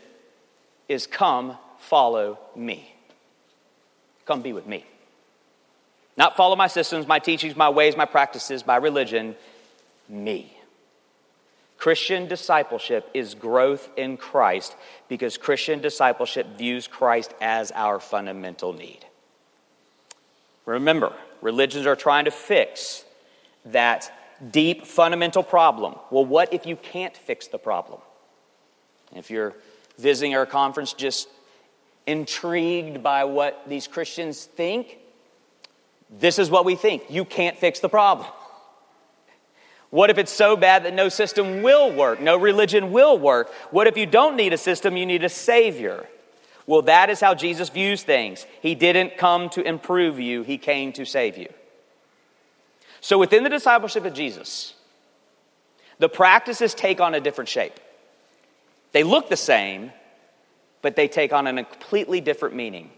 is 0.88 1.06
come 1.06 1.56
follow 1.78 2.38
me. 2.56 2.94
Come 4.26 4.42
be 4.42 4.52
with 4.52 4.66
me. 4.66 4.84
Not 6.16 6.36
follow 6.36 6.56
my 6.56 6.66
systems, 6.66 7.06
my 7.06 7.18
teachings, 7.18 7.56
my 7.56 7.68
ways, 7.68 7.96
my 7.96 8.04
practices, 8.04 8.66
my 8.66 8.76
religion, 8.76 9.36
me. 10.08 10.56
Christian 11.78 12.26
discipleship 12.26 13.08
is 13.14 13.34
growth 13.34 13.88
in 13.96 14.16
Christ 14.16 14.76
because 15.08 15.38
Christian 15.38 15.80
discipleship 15.80 16.58
views 16.58 16.86
Christ 16.86 17.34
as 17.40 17.70
our 17.72 18.00
fundamental 18.00 18.72
need. 18.72 19.04
Remember, 20.66 21.12
religions 21.40 21.86
are 21.86 21.96
trying 21.96 22.26
to 22.26 22.30
fix 22.30 23.04
that 23.66 24.12
deep 24.50 24.86
fundamental 24.86 25.42
problem. 25.42 25.96
Well, 26.10 26.24
what 26.24 26.52
if 26.52 26.66
you 26.66 26.76
can't 26.76 27.16
fix 27.16 27.48
the 27.48 27.58
problem? 27.58 28.00
If 29.14 29.30
you're 29.30 29.54
visiting 29.98 30.34
our 30.34 30.46
conference 30.46 30.92
just 30.92 31.28
intrigued 32.06 33.02
by 33.02 33.24
what 33.24 33.62
these 33.68 33.86
Christians 33.86 34.44
think, 34.44 34.98
this 36.10 36.38
is 36.38 36.50
what 36.50 36.64
we 36.64 36.74
think. 36.74 37.04
You 37.08 37.24
can't 37.24 37.56
fix 37.56 37.80
the 37.80 37.88
problem. 37.88 38.28
What 39.90 40.08
if 40.08 40.18
it's 40.18 40.32
so 40.32 40.56
bad 40.56 40.84
that 40.84 40.94
no 40.94 41.08
system 41.08 41.62
will 41.62 41.92
work, 41.92 42.20
no 42.20 42.36
religion 42.36 42.92
will 42.92 43.18
work? 43.18 43.52
What 43.70 43.88
if 43.88 43.96
you 43.96 44.06
don't 44.06 44.36
need 44.36 44.52
a 44.52 44.58
system, 44.58 44.96
you 44.96 45.04
need 45.04 45.24
a 45.24 45.28
Savior? 45.28 46.06
Well, 46.66 46.82
that 46.82 47.10
is 47.10 47.20
how 47.20 47.34
Jesus 47.34 47.68
views 47.68 48.04
things. 48.04 48.46
He 48.62 48.76
didn't 48.76 49.18
come 49.18 49.50
to 49.50 49.62
improve 49.62 50.20
you, 50.20 50.42
He 50.42 50.58
came 50.58 50.92
to 50.92 51.04
save 51.04 51.36
you. 51.36 51.52
So, 53.00 53.18
within 53.18 53.44
the 53.44 53.50
discipleship 53.50 54.04
of 54.04 54.12
Jesus, 54.12 54.74
the 55.98 56.08
practices 56.08 56.74
take 56.74 57.00
on 57.00 57.14
a 57.14 57.20
different 57.20 57.48
shape. 57.48 57.78
They 58.92 59.02
look 59.02 59.28
the 59.28 59.36
same, 59.36 59.92
but 60.82 60.96
they 60.96 61.08
take 61.08 61.32
on 61.32 61.46
a 61.46 61.64
completely 61.64 62.20
different 62.20 62.54
meaning. 62.54 62.90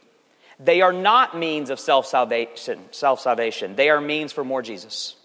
They 0.58 0.80
are 0.80 0.92
not 0.92 1.36
means 1.36 1.70
of 1.70 1.80
self 1.80 2.06
salvation, 2.06 2.80
self 2.90 3.20
salvation. 3.20 3.76
They 3.76 3.90
are 3.90 4.00
means 4.00 4.32
for 4.32 4.44
more 4.44 4.62
Jesus. 4.62 5.16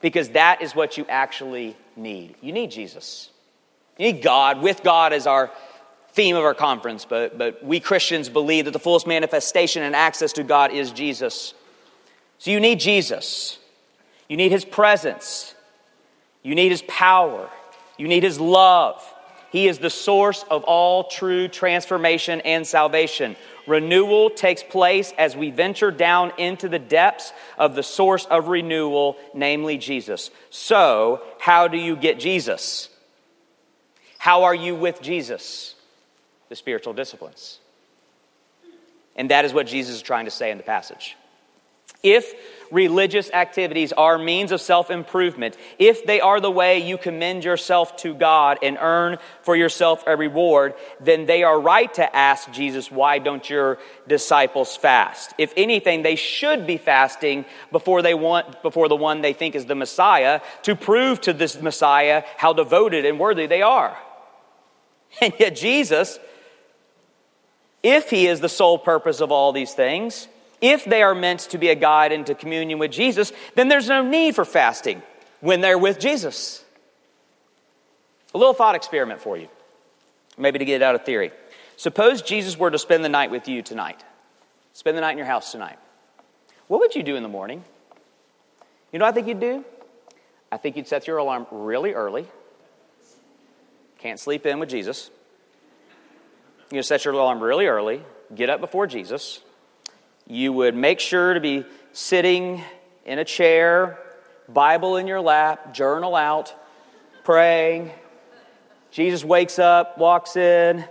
Because 0.00 0.30
that 0.30 0.62
is 0.62 0.74
what 0.74 0.98
you 0.98 1.06
actually 1.08 1.76
need. 1.96 2.34
You 2.40 2.52
need 2.52 2.70
Jesus. 2.70 3.30
You 3.98 4.12
need 4.12 4.22
God. 4.22 4.60
With 4.60 4.82
God 4.82 5.12
as 5.12 5.26
our 5.26 5.50
theme 6.12 6.36
of 6.36 6.44
our 6.44 6.54
conference, 6.54 7.04
but, 7.04 7.36
but 7.36 7.62
we 7.64 7.80
Christians 7.80 8.28
believe 8.28 8.66
that 8.66 8.70
the 8.70 8.78
fullest 8.78 9.06
manifestation 9.06 9.82
and 9.82 9.94
access 9.94 10.32
to 10.34 10.42
God 10.42 10.72
is 10.72 10.90
Jesus. 10.90 11.54
So 12.38 12.50
you 12.50 12.60
need 12.60 12.80
Jesus. 12.80 13.58
You 14.28 14.36
need 14.36 14.52
his 14.52 14.64
presence. 14.64 15.54
You 16.42 16.54
need 16.54 16.70
his 16.70 16.82
power. 16.82 17.50
You 17.96 18.08
need 18.08 18.22
his 18.22 18.38
love. 18.38 19.02
He 19.50 19.68
is 19.68 19.78
the 19.78 19.90
source 19.90 20.44
of 20.50 20.64
all 20.64 21.04
true 21.04 21.48
transformation 21.48 22.40
and 22.42 22.66
salvation. 22.66 23.36
Renewal 23.66 24.30
takes 24.30 24.62
place 24.62 25.12
as 25.16 25.36
we 25.36 25.50
venture 25.50 25.90
down 25.90 26.32
into 26.36 26.68
the 26.68 26.78
depths 26.78 27.32
of 27.56 27.74
the 27.74 27.82
source 27.82 28.26
of 28.26 28.48
renewal, 28.48 29.16
namely 29.34 29.78
Jesus. 29.78 30.30
So, 30.50 31.22
how 31.38 31.68
do 31.68 31.78
you 31.78 31.96
get 31.96 32.18
Jesus? 32.18 32.90
How 34.18 34.44
are 34.44 34.54
you 34.54 34.74
with 34.74 35.00
Jesus? 35.00 35.74
The 36.48 36.56
spiritual 36.56 36.92
disciplines. 36.92 37.58
And 39.16 39.30
that 39.30 39.44
is 39.44 39.54
what 39.54 39.66
Jesus 39.66 39.96
is 39.96 40.02
trying 40.02 40.26
to 40.26 40.30
say 40.30 40.50
in 40.50 40.58
the 40.58 40.64
passage. 40.64 41.16
If 42.06 42.34
religious 42.70 43.30
activities 43.32 43.92
are 43.92 44.16
means 44.16 44.52
of 44.52 44.60
self 44.60 44.92
improvement, 44.92 45.56
if 45.76 46.06
they 46.06 46.20
are 46.20 46.40
the 46.40 46.52
way 46.52 46.86
you 46.86 46.98
commend 46.98 47.42
yourself 47.42 47.96
to 47.98 48.14
God 48.14 48.58
and 48.62 48.78
earn 48.80 49.18
for 49.42 49.56
yourself 49.56 50.04
a 50.06 50.16
reward, 50.16 50.74
then 51.00 51.26
they 51.26 51.42
are 51.42 51.60
right 51.60 51.92
to 51.94 52.16
ask 52.16 52.48
Jesus, 52.52 52.92
why 52.92 53.18
don't 53.18 53.50
your 53.50 53.78
disciples 54.06 54.76
fast? 54.76 55.34
If 55.36 55.52
anything, 55.56 56.02
they 56.02 56.14
should 56.14 56.64
be 56.64 56.76
fasting 56.76 57.44
before 57.72 58.02
they 58.02 58.14
want, 58.14 58.62
before 58.62 58.88
the 58.88 58.94
one 58.94 59.20
they 59.20 59.32
think 59.32 59.56
is 59.56 59.66
the 59.66 59.74
Messiah 59.74 60.40
to 60.62 60.76
prove 60.76 61.20
to 61.22 61.32
this 61.32 61.60
Messiah 61.60 62.22
how 62.36 62.52
devoted 62.52 63.04
and 63.04 63.18
worthy 63.18 63.46
they 63.46 63.62
are. 63.62 63.98
And 65.20 65.32
yet, 65.38 65.56
Jesus, 65.56 66.18
if 67.82 68.10
he 68.10 68.26
is 68.26 68.40
the 68.40 68.48
sole 68.48 68.78
purpose 68.78 69.20
of 69.20 69.32
all 69.32 69.52
these 69.52 69.72
things, 69.72 70.28
if 70.60 70.84
they 70.84 71.02
are 71.02 71.14
meant 71.14 71.40
to 71.40 71.58
be 71.58 71.68
a 71.68 71.74
guide 71.74 72.12
into 72.12 72.34
communion 72.34 72.78
with 72.78 72.90
Jesus, 72.90 73.32
then 73.54 73.68
there's 73.68 73.88
no 73.88 74.02
need 74.02 74.34
for 74.34 74.44
fasting 74.44 75.02
when 75.40 75.60
they're 75.60 75.78
with 75.78 75.98
Jesus. 75.98 76.64
A 78.34 78.38
little 78.38 78.54
thought 78.54 78.74
experiment 78.74 79.20
for 79.20 79.36
you, 79.36 79.48
maybe 80.36 80.58
to 80.58 80.64
get 80.64 80.76
it 80.76 80.82
out 80.82 80.94
of 80.94 81.04
theory. 81.04 81.30
Suppose 81.76 82.22
Jesus 82.22 82.58
were 82.58 82.70
to 82.70 82.78
spend 82.78 83.04
the 83.04 83.08
night 83.08 83.30
with 83.30 83.48
you 83.48 83.62
tonight, 83.62 84.02
spend 84.72 84.96
the 84.96 85.00
night 85.00 85.12
in 85.12 85.18
your 85.18 85.26
house 85.26 85.52
tonight. 85.52 85.78
What 86.68 86.80
would 86.80 86.94
you 86.94 87.02
do 87.02 87.16
in 87.16 87.22
the 87.22 87.28
morning? 87.28 87.62
You 88.92 88.98
know 88.98 89.04
what 89.04 89.12
I 89.12 89.14
think 89.14 89.28
you'd 89.28 89.40
do? 89.40 89.64
I 90.50 90.56
think 90.56 90.76
you'd 90.76 90.88
set 90.88 91.06
your 91.06 91.18
alarm 91.18 91.46
really 91.50 91.92
early. 91.92 92.26
Can't 93.98 94.18
sleep 94.18 94.46
in 94.46 94.58
with 94.58 94.70
Jesus. 94.70 95.10
You 96.70 96.82
set 96.82 97.04
your 97.04 97.14
alarm 97.14 97.40
really 97.40 97.66
early, 97.66 98.02
get 98.34 98.50
up 98.50 98.60
before 98.60 98.86
Jesus, 98.86 99.40
you 100.26 100.52
would 100.52 100.74
make 100.74 101.00
sure 101.00 101.34
to 101.34 101.40
be 101.40 101.64
sitting 101.92 102.62
in 103.04 103.18
a 103.18 103.24
chair, 103.24 103.98
Bible 104.48 104.96
in 104.96 105.06
your 105.06 105.20
lap, 105.20 105.72
journal 105.72 106.16
out, 106.16 106.54
praying. 107.24 107.90
Jesus 108.90 109.24
wakes 109.24 109.58
up, 109.58 109.98
walks 109.98 110.36
in. 110.36 110.84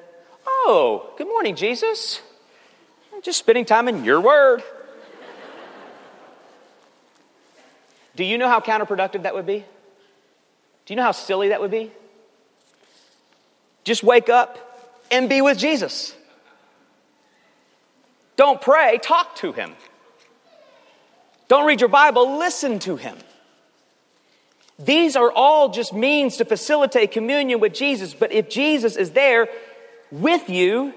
Oh, 0.47 1.11
good 1.17 1.27
morning, 1.27 1.55
Jesus. 1.55 2.21
I'm 3.13 3.21
just 3.21 3.39
spending 3.39 3.65
time 3.65 3.87
in 3.87 4.03
your 4.03 4.21
word. 4.21 4.63
Do 8.15 8.23
you 8.23 8.37
know 8.37 8.47
how 8.47 8.61
counterproductive 8.61 9.23
that 9.23 9.35
would 9.35 9.45
be? 9.45 9.65
Do 10.85 10.93
you 10.93 10.95
know 10.95 11.03
how 11.03 11.11
silly 11.11 11.49
that 11.49 11.59
would 11.59 11.71
be? 11.71 11.91
Just 13.83 14.03
wake 14.03 14.29
up 14.29 14.57
and 15.11 15.27
be 15.27 15.41
with 15.41 15.57
Jesus. 15.57 16.15
Don't 18.35 18.61
pray, 18.61 18.99
talk 19.01 19.35
to 19.37 19.51
him. 19.51 19.73
Don't 21.47 21.65
read 21.65 21.79
your 21.79 21.89
Bible, 21.89 22.37
listen 22.37 22.79
to 22.79 22.95
him. 22.95 23.17
These 24.77 25.15
are 25.15 25.31
all 25.31 25.69
just 25.69 25.93
means 25.93 26.37
to 26.37 26.45
facilitate 26.45 27.11
communion 27.11 27.59
with 27.59 27.73
Jesus, 27.73 28.13
but 28.13 28.31
if 28.31 28.49
Jesus 28.49 28.97
is 28.97 29.11
there 29.11 29.47
with 30.11 30.49
you, 30.49 30.93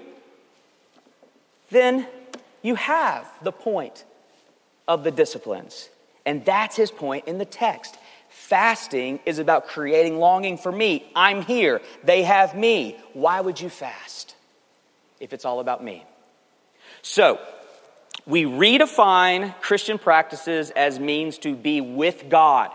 then 1.69 2.07
you 2.61 2.75
have 2.75 3.25
the 3.41 3.51
point 3.51 4.03
of 4.87 5.03
the 5.03 5.11
disciplines. 5.11 5.89
And 6.25 6.43
that's 6.43 6.75
his 6.75 6.91
point 6.91 7.27
in 7.27 7.37
the 7.37 7.45
text. 7.45 7.97
Fasting 8.29 9.19
is 9.25 9.39
about 9.39 9.67
creating 9.67 10.19
longing 10.19 10.57
for 10.57 10.71
me. 10.71 11.09
I'm 11.15 11.41
here. 11.41 11.81
They 12.03 12.23
have 12.23 12.55
me. 12.55 12.97
Why 13.13 13.39
would 13.39 13.61
you 13.61 13.69
fast 13.69 14.35
if 15.19 15.31
it's 15.31 15.45
all 15.45 15.59
about 15.59 15.83
me? 15.83 16.03
So, 17.01 17.39
we 18.25 18.43
redefine 18.43 19.59
Christian 19.59 19.97
practices 19.97 20.71
as 20.71 20.99
means 20.99 21.37
to 21.39 21.55
be 21.55 21.81
with 21.81 22.29
God 22.29 22.71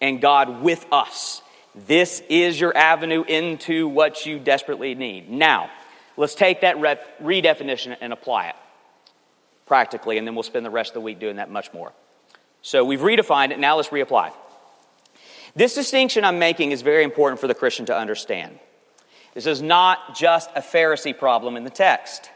and 0.00 0.20
God 0.20 0.60
with 0.62 0.84
us. 0.92 1.40
This 1.74 2.22
is 2.28 2.60
your 2.60 2.76
avenue 2.76 3.22
into 3.22 3.88
what 3.88 4.26
you 4.26 4.38
desperately 4.38 4.94
need. 4.94 5.30
Now, 5.30 5.70
let's 6.16 6.34
take 6.34 6.62
that 6.62 6.76
redefinition 6.76 7.96
and 8.00 8.12
apply 8.12 8.48
it 8.48 8.56
practically, 9.66 10.16
and 10.18 10.26
then 10.26 10.34
we'll 10.34 10.42
spend 10.42 10.64
the 10.64 10.70
rest 10.70 10.90
of 10.90 10.94
the 10.94 11.00
week 11.00 11.18
doing 11.18 11.36
that 11.36 11.50
much 11.50 11.72
more. 11.72 11.92
So 12.62 12.84
we've 12.84 13.00
redefined 13.00 13.50
it, 13.50 13.58
now 13.58 13.76
let's 13.76 13.88
reapply. 13.88 14.32
This 15.54 15.74
distinction 15.74 16.24
I'm 16.24 16.38
making 16.38 16.72
is 16.72 16.82
very 16.82 17.04
important 17.04 17.40
for 17.40 17.46
the 17.46 17.54
Christian 17.54 17.86
to 17.86 17.96
understand. 17.96 18.58
This 19.34 19.46
is 19.46 19.60
not 19.60 20.16
just 20.16 20.50
a 20.54 20.60
Pharisee 20.60 21.16
problem 21.16 21.56
in 21.56 21.64
the 21.64 21.70
text. 21.70 22.30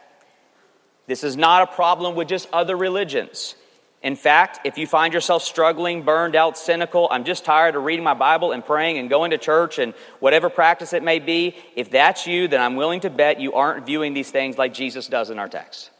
This 1.06 1.24
is 1.24 1.36
not 1.36 1.62
a 1.62 1.74
problem 1.74 2.14
with 2.14 2.28
just 2.28 2.48
other 2.52 2.76
religions. 2.76 3.54
In 4.02 4.16
fact, 4.16 4.60
if 4.64 4.78
you 4.78 4.86
find 4.86 5.12
yourself 5.12 5.42
struggling, 5.42 6.02
burned 6.04 6.34
out, 6.34 6.56
cynical, 6.56 7.06
I'm 7.10 7.24
just 7.24 7.44
tired 7.44 7.76
of 7.76 7.84
reading 7.84 8.04
my 8.04 8.14
Bible 8.14 8.52
and 8.52 8.64
praying 8.64 8.96
and 8.96 9.10
going 9.10 9.32
to 9.32 9.38
church 9.38 9.78
and 9.78 9.92
whatever 10.20 10.48
practice 10.48 10.94
it 10.94 11.02
may 11.02 11.18
be, 11.18 11.54
if 11.76 11.90
that's 11.90 12.26
you, 12.26 12.48
then 12.48 12.62
I'm 12.62 12.76
willing 12.76 13.00
to 13.00 13.10
bet 13.10 13.40
you 13.40 13.52
aren't 13.52 13.84
viewing 13.84 14.14
these 14.14 14.30
things 14.30 14.56
like 14.56 14.72
Jesus 14.72 15.06
does 15.06 15.28
in 15.28 15.38
our 15.38 15.48
text. 15.48 15.90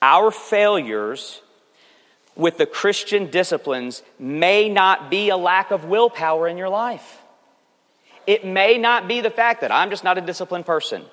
Our 0.00 0.32
failures 0.32 1.40
with 2.34 2.58
the 2.58 2.66
Christian 2.66 3.30
disciplines 3.30 4.02
may 4.18 4.68
not 4.68 5.10
be 5.10 5.28
a 5.28 5.36
lack 5.36 5.70
of 5.70 5.84
willpower 5.84 6.48
in 6.48 6.56
your 6.56 6.70
life. 6.70 7.18
It 8.26 8.44
may 8.44 8.78
not 8.78 9.06
be 9.06 9.20
the 9.20 9.30
fact 9.30 9.60
that 9.60 9.70
I'm 9.70 9.90
just 9.90 10.02
not 10.02 10.18
a 10.18 10.20
disciplined 10.20 10.66
person. 10.66 11.04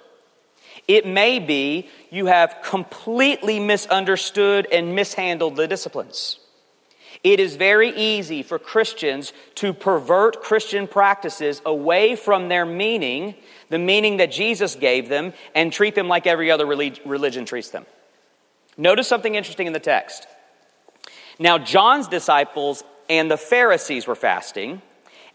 It 0.89 1.06
may 1.06 1.38
be 1.38 1.88
you 2.10 2.25
have 2.25 2.58
completely 2.63 3.60
misunderstood 3.60 4.67
and 4.71 4.95
mishandled 4.95 5.56
the 5.56 5.67
disciplines. 5.67 6.39
It 7.23 7.39
is 7.39 7.58
very 7.58 7.95
easy 7.95 8.41
for 8.41 8.58
Christians 8.58 9.32
to 9.56 9.71
pervert 9.71 10.41
Christian 10.41 10.88
practices 10.88 11.62
away 11.63 12.15
from 12.15 12.49
their 12.49 12.65
meaning, 12.65 13.36
the 13.69 13.78
meaning 13.78 14.17
that 14.17 14.32
Jesus 14.32 14.73
gave 14.73 15.10
them, 15.10 15.34
and 15.54 15.71
treat 15.71 15.93
them 15.93 16.08
like 16.08 16.25
every 16.25 16.49
other 16.49 16.65
religion 16.65 17.45
treats 17.45 17.69
them. 17.69 17.86
Notice 18.75 19.08
something 19.08 19.36
interesting 19.36 19.67
in 19.67 19.73
the 19.73 19.80
text. 19.80 20.25
Now, 21.38 21.60
John's 21.60 22.08
disciples 22.08 22.84
and 23.10 23.30
the 23.30 23.38
Pharisees 23.38 24.08
were 24.08 24.15
fasting, 24.15 24.82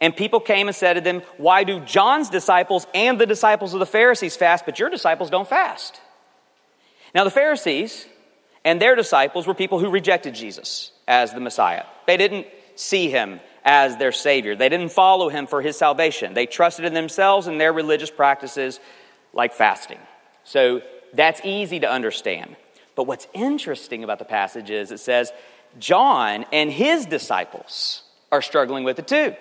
and 0.00 0.16
people 0.16 0.40
came 0.40 0.66
and 0.66 0.76
said 0.76 0.94
to 0.94 1.00
them, 1.00 1.22
Why 1.36 1.64
do 1.64 1.80
John's 1.80 2.30
disciples 2.30 2.86
and 2.94 3.18
the 3.18 3.26
disciples 3.26 3.74
of 3.74 3.80
the 3.80 3.86
Pharisees 3.86 4.36
fast, 4.36 4.64
but 4.66 4.78
your 4.78 4.90
disciples 4.90 5.30
don't 5.30 5.48
fast? 5.48 6.00
Now, 7.14 7.24
the 7.24 7.30
Pharisees 7.30 8.06
and 8.64 8.80
their 8.80 8.96
disciples 8.96 9.46
were 9.46 9.54
people 9.54 9.78
who 9.78 9.90
rejected 9.90 10.34
Jesus 10.34 10.90
as 11.06 11.32
the 11.32 11.40
Messiah. 11.40 11.84
They 12.06 12.16
didn't 12.16 12.46
see 12.74 13.08
him 13.08 13.40
as 13.64 13.96
their 13.96 14.12
Savior, 14.12 14.54
they 14.54 14.68
didn't 14.68 14.90
follow 14.90 15.30
him 15.30 15.46
for 15.46 15.62
his 15.62 15.78
salvation. 15.78 16.34
They 16.34 16.44
trusted 16.44 16.84
in 16.84 16.92
themselves 16.92 17.46
and 17.46 17.58
their 17.58 17.72
religious 17.72 18.10
practices 18.10 18.78
like 19.32 19.54
fasting. 19.54 19.98
So 20.42 20.82
that's 21.14 21.40
easy 21.44 21.80
to 21.80 21.90
understand. 21.90 22.56
But 22.94 23.06
what's 23.06 23.26
interesting 23.32 24.04
about 24.04 24.18
the 24.18 24.26
passage 24.26 24.70
is 24.70 24.90
it 24.90 24.98
says, 24.98 25.32
John 25.78 26.44
and 26.52 26.70
his 26.70 27.06
disciples 27.06 28.02
are 28.30 28.42
struggling 28.42 28.84
with 28.84 28.98
it 28.98 29.08
too. 29.08 29.34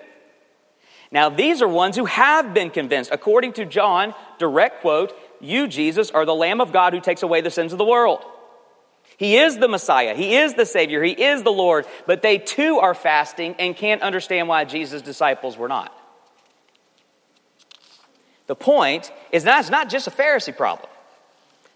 Now, 1.14 1.28
these 1.28 1.62
are 1.62 1.68
ones 1.68 1.94
who 1.94 2.06
have 2.06 2.52
been 2.52 2.70
convinced. 2.70 3.10
According 3.12 3.52
to 3.54 3.64
John, 3.64 4.14
direct 4.38 4.80
quote, 4.80 5.16
you, 5.40 5.68
Jesus, 5.68 6.10
are 6.10 6.26
the 6.26 6.34
Lamb 6.34 6.60
of 6.60 6.72
God 6.72 6.92
who 6.92 7.00
takes 7.00 7.22
away 7.22 7.40
the 7.40 7.52
sins 7.52 7.72
of 7.72 7.78
the 7.78 7.84
world. 7.84 8.24
He 9.16 9.36
is 9.36 9.58
the 9.58 9.68
Messiah. 9.68 10.16
He 10.16 10.34
is 10.34 10.54
the 10.54 10.66
Savior. 10.66 11.04
He 11.04 11.12
is 11.12 11.44
the 11.44 11.52
Lord. 11.52 11.86
But 12.06 12.22
they 12.22 12.38
too 12.38 12.78
are 12.80 12.94
fasting 12.94 13.54
and 13.60 13.76
can't 13.76 14.02
understand 14.02 14.48
why 14.48 14.64
Jesus' 14.64 15.02
disciples 15.02 15.56
were 15.56 15.68
not. 15.68 15.96
The 18.48 18.56
point 18.56 19.12
is 19.30 19.44
that 19.44 19.60
it's 19.60 19.70
not 19.70 19.88
just 19.88 20.08
a 20.08 20.10
Pharisee 20.10 20.56
problem, 20.56 20.90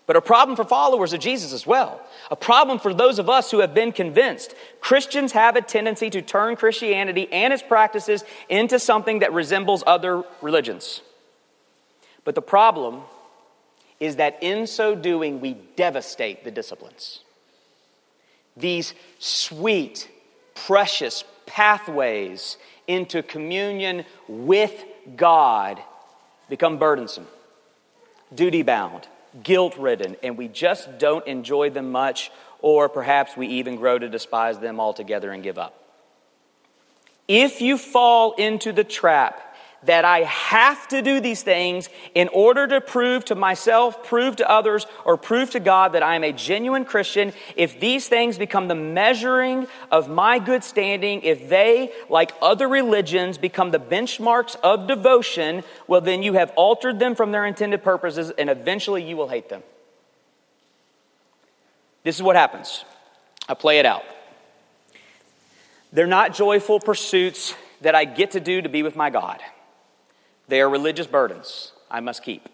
but 0.08 0.16
a 0.16 0.22
problem 0.22 0.56
for 0.56 0.64
followers 0.64 1.12
of 1.12 1.20
Jesus 1.20 1.52
as 1.52 1.66
well. 1.66 2.00
A 2.30 2.36
problem 2.36 2.78
for 2.78 2.94
those 2.94 3.18
of 3.18 3.28
us 3.28 3.50
who 3.50 3.58
have 3.58 3.74
been 3.74 3.92
convinced. 3.92 4.54
Christians 4.80 5.32
have 5.32 5.54
a 5.54 5.60
tendency 5.60 6.08
to 6.08 6.22
turn 6.22 6.56
Christianity 6.56 7.30
and 7.30 7.52
its 7.52 7.62
practices 7.62 8.24
into 8.48 8.78
something 8.78 9.18
that 9.18 9.34
resembles 9.34 9.84
other 9.86 10.24
religions. 10.40 11.02
But 12.24 12.34
the 12.34 12.40
problem 12.40 13.02
is 14.00 14.16
that 14.16 14.38
in 14.40 14.66
so 14.66 14.94
doing, 14.94 15.42
we 15.42 15.58
devastate 15.76 16.42
the 16.42 16.50
disciplines 16.50 17.20
these 18.56 18.94
sweet, 19.18 20.08
precious 20.54 21.22
pathways 21.46 22.56
into 22.86 23.22
communion 23.22 24.06
with 24.26 24.84
God 25.16 25.80
become 26.48 26.78
burdensome, 26.78 27.26
duty 28.34 28.62
bound, 28.62 29.06
guilt 29.42 29.76
ridden, 29.76 30.16
and 30.22 30.36
we 30.36 30.48
just 30.48 30.98
don't 30.98 31.26
enjoy 31.26 31.70
them 31.70 31.92
much, 31.92 32.30
or 32.60 32.88
perhaps 32.88 33.36
we 33.36 33.46
even 33.46 33.76
grow 33.76 33.98
to 33.98 34.08
despise 34.08 34.58
them 34.58 34.80
altogether 34.80 35.30
and 35.30 35.42
give 35.42 35.58
up. 35.58 35.74
If 37.26 37.60
you 37.60 37.76
fall 37.76 38.32
into 38.34 38.72
the 38.72 38.84
trap 38.84 39.47
that 39.84 40.04
I 40.04 40.20
have 40.20 40.88
to 40.88 41.02
do 41.02 41.20
these 41.20 41.42
things 41.42 41.88
in 42.14 42.28
order 42.28 42.66
to 42.66 42.80
prove 42.80 43.24
to 43.26 43.34
myself, 43.34 44.04
prove 44.04 44.36
to 44.36 44.50
others, 44.50 44.86
or 45.04 45.16
prove 45.16 45.50
to 45.50 45.60
God 45.60 45.92
that 45.92 46.02
I 46.02 46.16
am 46.16 46.24
a 46.24 46.32
genuine 46.32 46.84
Christian, 46.84 47.32
if 47.54 47.78
these 47.78 48.08
things 48.08 48.38
become 48.38 48.66
the 48.66 48.74
measuring 48.74 49.68
of 49.90 50.08
my 50.08 50.40
good 50.40 50.64
standing, 50.64 51.22
if 51.22 51.48
they, 51.48 51.92
like 52.08 52.32
other 52.42 52.68
religions, 52.68 53.38
become 53.38 53.70
the 53.70 53.78
benchmarks 53.78 54.56
of 54.62 54.88
devotion, 54.88 55.62
well, 55.86 56.00
then 56.00 56.22
you 56.22 56.32
have 56.32 56.50
altered 56.56 56.98
them 56.98 57.14
from 57.14 57.30
their 57.30 57.46
intended 57.46 57.84
purposes 57.84 58.32
and 58.36 58.50
eventually 58.50 59.04
you 59.04 59.16
will 59.16 59.28
hate 59.28 59.48
them. 59.48 59.62
This 62.02 62.16
is 62.16 62.22
what 62.22 62.36
happens. 62.36 62.84
I 63.48 63.54
play 63.54 63.78
it 63.78 63.86
out. 63.86 64.04
They're 65.92 66.06
not 66.06 66.34
joyful 66.34 66.80
pursuits 66.80 67.54
that 67.80 67.94
I 67.94 68.04
get 68.04 68.32
to 68.32 68.40
do 68.40 68.60
to 68.60 68.68
be 68.68 68.82
with 68.82 68.96
my 68.96 69.10
God. 69.10 69.40
They 70.48 70.60
are 70.60 70.68
religious 70.68 71.06
burdens 71.06 71.72
I 71.90 72.00
must 72.00 72.22
keep. 72.22 72.48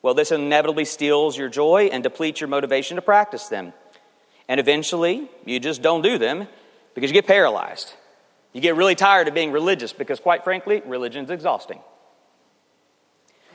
Well, 0.00 0.14
this 0.14 0.30
inevitably 0.30 0.84
steals 0.84 1.36
your 1.36 1.48
joy 1.48 1.88
and 1.92 2.02
depletes 2.02 2.40
your 2.40 2.48
motivation 2.48 2.96
to 2.96 3.02
practice 3.02 3.48
them. 3.48 3.72
And 4.46 4.60
eventually, 4.60 5.28
you 5.44 5.58
just 5.58 5.82
don't 5.82 6.02
do 6.02 6.18
them 6.18 6.46
because 6.94 7.10
you 7.10 7.14
get 7.14 7.26
paralyzed. 7.26 7.92
You 8.52 8.60
get 8.60 8.76
really 8.76 8.94
tired 8.94 9.28
of 9.28 9.34
being 9.34 9.52
religious 9.52 9.92
because, 9.92 10.20
quite 10.20 10.44
frankly, 10.44 10.82
religion's 10.86 11.30
exhausting. 11.30 11.80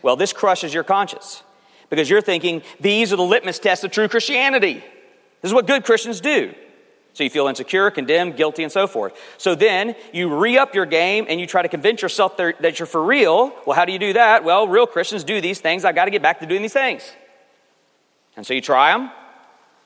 Well, 0.01 0.15
this 0.15 0.33
crushes 0.33 0.73
your 0.73 0.83
conscience 0.83 1.43
because 1.89 2.09
you're 2.09 2.21
thinking 2.21 2.61
these 2.79 3.13
are 3.13 3.15
the 3.15 3.23
litmus 3.23 3.59
tests 3.59 3.83
of 3.83 3.91
true 3.91 4.07
Christianity. 4.07 4.83
This 5.41 5.49
is 5.49 5.53
what 5.53 5.65
good 5.65 5.85
Christians 5.85 6.21
do. 6.21 6.53
So 7.13 7.23
you 7.23 7.29
feel 7.29 7.47
insecure, 7.47 7.91
condemned, 7.91 8.37
guilty, 8.37 8.63
and 8.63 8.71
so 8.71 8.87
forth. 8.87 9.13
So 9.37 9.53
then 9.53 9.95
you 10.11 10.35
re 10.35 10.57
up 10.57 10.73
your 10.73 10.87
game 10.87 11.27
and 11.29 11.39
you 11.39 11.45
try 11.45 11.61
to 11.61 11.69
convince 11.69 12.01
yourself 12.01 12.37
that 12.37 12.79
you're 12.79 12.87
for 12.87 13.03
real. 13.03 13.53
Well, 13.67 13.75
how 13.75 13.85
do 13.85 13.91
you 13.91 13.99
do 13.99 14.13
that? 14.13 14.43
Well, 14.43 14.67
real 14.67 14.87
Christians 14.87 15.23
do 15.23 15.39
these 15.39 15.59
things. 15.59 15.85
I 15.85 15.91
got 15.91 16.05
to 16.05 16.11
get 16.11 16.23
back 16.23 16.39
to 16.39 16.47
doing 16.47 16.63
these 16.63 16.73
things. 16.73 17.03
And 18.35 18.45
so 18.47 18.55
you 18.55 18.61
try 18.61 18.97
them 18.97 19.11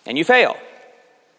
and 0.05 0.17
you 0.17 0.23
fail. 0.23 0.55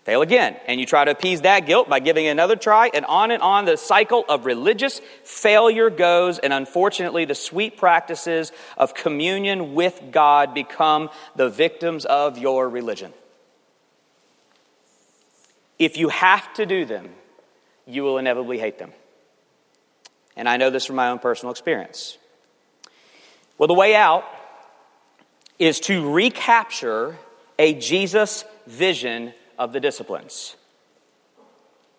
Fail 0.05 0.21
again. 0.21 0.57
And 0.67 0.79
you 0.79 0.85
try 0.85 1.07
to 1.07 1.11
appease 1.11 1.41
that 1.43 1.67
guilt 1.67 1.89
by 1.89 2.01
giving 2.01 2.27
another 2.27 2.57
try, 2.57 2.91
and 2.95 3.05
on 3.05 3.31
and 3.31 3.43
on 3.43 3.67
the 3.67 3.77
cycle 3.77 4.25
of 4.29 4.47
religious 4.47 5.03
failure 5.23 5.91
goes. 5.91 6.39
And 6.39 6.53
unfortunately, 6.53 7.27
the 7.27 7.35
sweet 7.35 7.77
practices 7.77 8.53
of 8.77 8.95
communion 8.95 9.75
with 9.75 10.03
God 10.11 10.55
become 10.55 11.11
the 11.37 11.51
victims 11.51 12.05
of 12.07 12.39
your 12.39 12.69
religion. 12.71 13.13
If 15.79 15.97
you 15.97 16.09
have 16.09 16.53
to 16.55 16.67
do 16.67 16.85
them, 16.85 17.11
you 17.87 18.03
will 18.03 18.19
inevitably 18.19 18.59
hate 18.59 18.79
them. 18.79 18.93
And 20.37 20.49
I 20.49 20.57
know 20.57 20.71
this 20.71 20.87
from 20.87 20.97
my 20.97 21.09
own 21.09 21.19
personal 21.19 21.51
experience. 21.51 22.19
Well, 23.57 23.67
the 23.67 23.75
way 23.75 23.95
out 23.95 24.25
is 25.59 25.81
to 25.81 26.09
recapture 26.11 27.19
a 27.59 27.75
Jesus 27.75 28.45
vision 28.67 29.35
of 29.59 29.73
the 29.73 29.81
disciplines. 29.81 30.57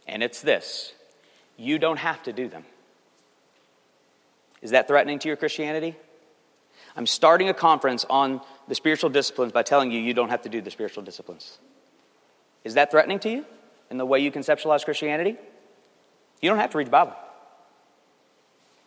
And 0.08 0.24
it's 0.24 0.42
this 0.42 0.94
you 1.58 1.78
don't 1.78 1.98
have 1.98 2.24
to 2.24 2.34
do 2.34 2.48
them. 2.48 2.64
Is 4.62 4.72
that 4.72 4.88
threatening 4.88 5.20
to 5.20 5.28
your 5.28 5.38
Christianity? 5.38 5.96
I'm 6.96 7.06
starting 7.06 7.50
a 7.50 7.54
conference 7.54 8.06
on 8.10 8.42
the 8.68 8.76
spiritual 8.76 9.10
disciplines 9.10 9.52
by 9.52 9.64
telling 9.64 9.92
you 9.92 10.00
you 10.00 10.14
don't 10.14 10.30
have 10.30 10.42
to 10.44 10.50
do 10.50 10.62
the 10.62 10.72
spiritual 10.72 11.04
disciplines. 11.04 11.60
Is 12.64 12.74
that 12.74 12.92
threatening 12.92 13.20
to 13.20 13.30
you? 13.30 13.46
In 13.90 13.98
the 13.98 14.06
way 14.06 14.20
you 14.20 14.32
conceptualize 14.32 14.86
Christianity, 14.86 15.38
you 16.42 16.50
don't 16.50 16.60
have 16.60 16.72
to 16.72 16.78
read 16.78 16.88
the 16.88 16.92
Bible. 16.92 17.16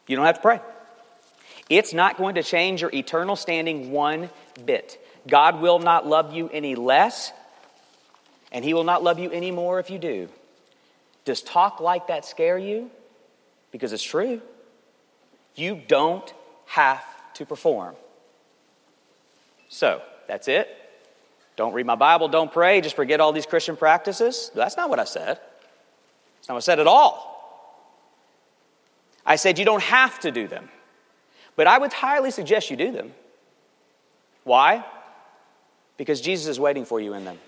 You 0.06 0.16
don't 0.16 0.26
have 0.26 0.36
to 0.36 0.42
pray. 0.42 0.60
It's 1.68 1.92
not 1.92 2.18
going 2.18 2.34
to 2.34 2.42
change 2.42 2.80
your 2.80 2.90
eternal 2.92 3.36
standing 3.36 3.92
one 3.92 4.30
bit. 4.64 4.98
God 5.28 5.60
will 5.60 5.78
not 5.78 6.06
love 6.06 6.34
you 6.34 6.48
any 6.50 6.74
less, 6.74 7.32
and 8.50 8.64
He 8.64 8.74
will 8.74 8.84
not 8.84 9.02
love 9.02 9.18
you 9.18 9.30
any 9.30 9.50
more 9.50 9.78
if 9.78 9.90
you 9.90 9.98
do. 9.98 10.28
Does 11.24 11.40
talk 11.40 11.80
like 11.80 12.08
that 12.08 12.24
scare 12.24 12.58
you? 12.58 12.90
Because 13.70 13.92
it's 13.92 14.02
true. 14.02 14.42
You 15.54 15.80
don't 15.86 16.32
have 16.66 17.04
to 17.34 17.46
perform. 17.46 17.94
So, 19.68 20.02
that's 20.26 20.48
it. 20.48 20.68
Don't 21.62 21.74
read 21.74 21.86
my 21.86 21.94
Bible, 21.94 22.26
don't 22.26 22.50
pray, 22.50 22.80
just 22.80 22.96
forget 22.96 23.20
all 23.20 23.32
these 23.32 23.46
Christian 23.46 23.76
practices. 23.76 24.50
That's 24.52 24.76
not 24.76 24.90
what 24.90 24.98
I 24.98 25.04
said. 25.04 25.38
That's 25.38 26.48
not 26.48 26.54
what 26.54 26.64
I 26.64 26.66
said 26.66 26.80
at 26.80 26.88
all. 26.88 27.30
I 29.24 29.36
said 29.36 29.60
you 29.60 29.64
don't 29.64 29.84
have 29.84 30.18
to 30.22 30.32
do 30.32 30.48
them, 30.48 30.68
but 31.54 31.68
I 31.68 31.78
would 31.78 31.92
highly 31.92 32.32
suggest 32.32 32.68
you 32.68 32.76
do 32.76 32.90
them. 32.90 33.12
Why? 34.42 34.84
Because 35.98 36.20
Jesus 36.20 36.48
is 36.48 36.58
waiting 36.58 36.84
for 36.84 37.00
you 37.00 37.14
in 37.14 37.24
them. 37.24 37.38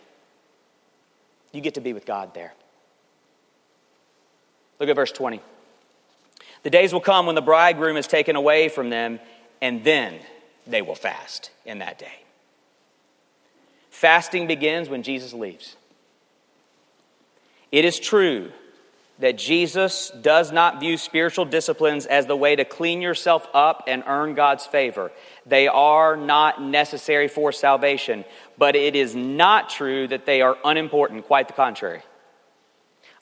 You 1.50 1.60
get 1.60 1.74
to 1.74 1.80
be 1.80 1.92
with 1.92 2.06
God 2.06 2.34
there. 2.34 2.54
Look 4.78 4.88
at 4.88 4.94
verse 4.94 5.10
20. 5.10 5.40
The 6.62 6.70
days 6.70 6.92
will 6.92 7.00
come 7.00 7.26
when 7.26 7.34
the 7.34 7.42
bridegroom 7.42 7.96
is 7.96 8.06
taken 8.06 8.36
away 8.36 8.68
from 8.68 8.90
them, 8.90 9.18
and 9.60 9.82
then 9.82 10.20
they 10.68 10.82
will 10.82 10.94
fast 10.94 11.50
in 11.66 11.80
that 11.80 11.98
day. 11.98 12.23
Fasting 13.94 14.48
begins 14.48 14.88
when 14.88 15.04
Jesus 15.04 15.32
leaves. 15.32 15.76
It 17.70 17.84
is 17.84 18.00
true 18.00 18.50
that 19.20 19.38
Jesus 19.38 20.10
does 20.20 20.50
not 20.50 20.80
view 20.80 20.96
spiritual 20.96 21.44
disciplines 21.44 22.04
as 22.04 22.26
the 22.26 22.34
way 22.34 22.56
to 22.56 22.64
clean 22.64 23.00
yourself 23.00 23.46
up 23.54 23.84
and 23.86 24.02
earn 24.08 24.34
God's 24.34 24.66
favor. 24.66 25.12
They 25.46 25.68
are 25.68 26.16
not 26.16 26.60
necessary 26.60 27.28
for 27.28 27.52
salvation, 27.52 28.24
but 28.58 28.74
it 28.74 28.96
is 28.96 29.14
not 29.14 29.70
true 29.70 30.08
that 30.08 30.26
they 30.26 30.42
are 30.42 30.58
unimportant, 30.64 31.26
quite 31.26 31.46
the 31.46 31.54
contrary. 31.54 32.02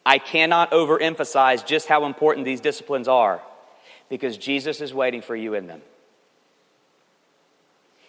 I 0.06 0.16
cannot 0.16 0.70
overemphasize 0.70 1.66
just 1.66 1.87
how 1.87 2.06
important 2.06 2.46
these 2.46 2.62
disciplines 2.62 3.08
are 3.08 3.42
because 4.08 4.38
Jesus 4.38 4.80
is 4.80 4.94
waiting 4.94 5.20
for 5.20 5.37
you 5.37 5.52
in 5.52 5.66
them. 5.66 5.82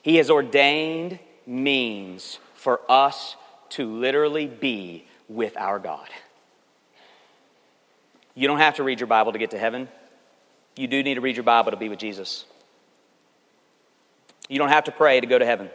He 0.01 0.15
has 0.15 0.29
ordained 0.29 1.19
means 1.45 2.39
for 2.63 2.79
us 2.89 3.35
to 3.69 3.85
literally 3.85 4.47
be 4.47 5.05
with 5.27 5.57
our 5.57 5.79
God. 5.79 6.07
You 8.35 8.47
don't 8.47 8.59
have 8.59 8.75
to 8.75 8.83
read 8.83 8.99
your 9.01 9.07
Bible 9.07 9.33
to 9.33 9.37
get 9.37 9.51
to 9.51 9.59
heaven. 9.59 9.89
You 10.75 10.87
do 10.87 11.03
need 11.03 11.15
to 11.15 11.21
read 11.21 11.35
your 11.35 11.43
Bible 11.43 11.71
to 11.71 11.77
be 11.77 11.89
with 11.89 11.99
Jesus. 11.99 12.45
You 14.47 14.57
don't 14.59 14.69
have 14.69 14.85
to 14.85 14.91
pray 14.91 15.19
to 15.19 15.27
go 15.27 15.37
to 15.37 15.45
heaven. 15.45 15.69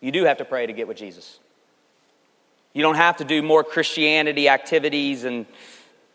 You 0.00 0.12
do 0.12 0.24
have 0.24 0.38
to 0.38 0.44
pray 0.44 0.66
to 0.66 0.72
get 0.72 0.86
with 0.86 0.96
Jesus. 0.96 1.38
You 2.72 2.82
don't 2.82 2.94
have 2.94 3.16
to 3.18 3.24
do 3.24 3.42
more 3.42 3.64
Christianity 3.64 4.48
activities 4.48 5.24
and 5.24 5.44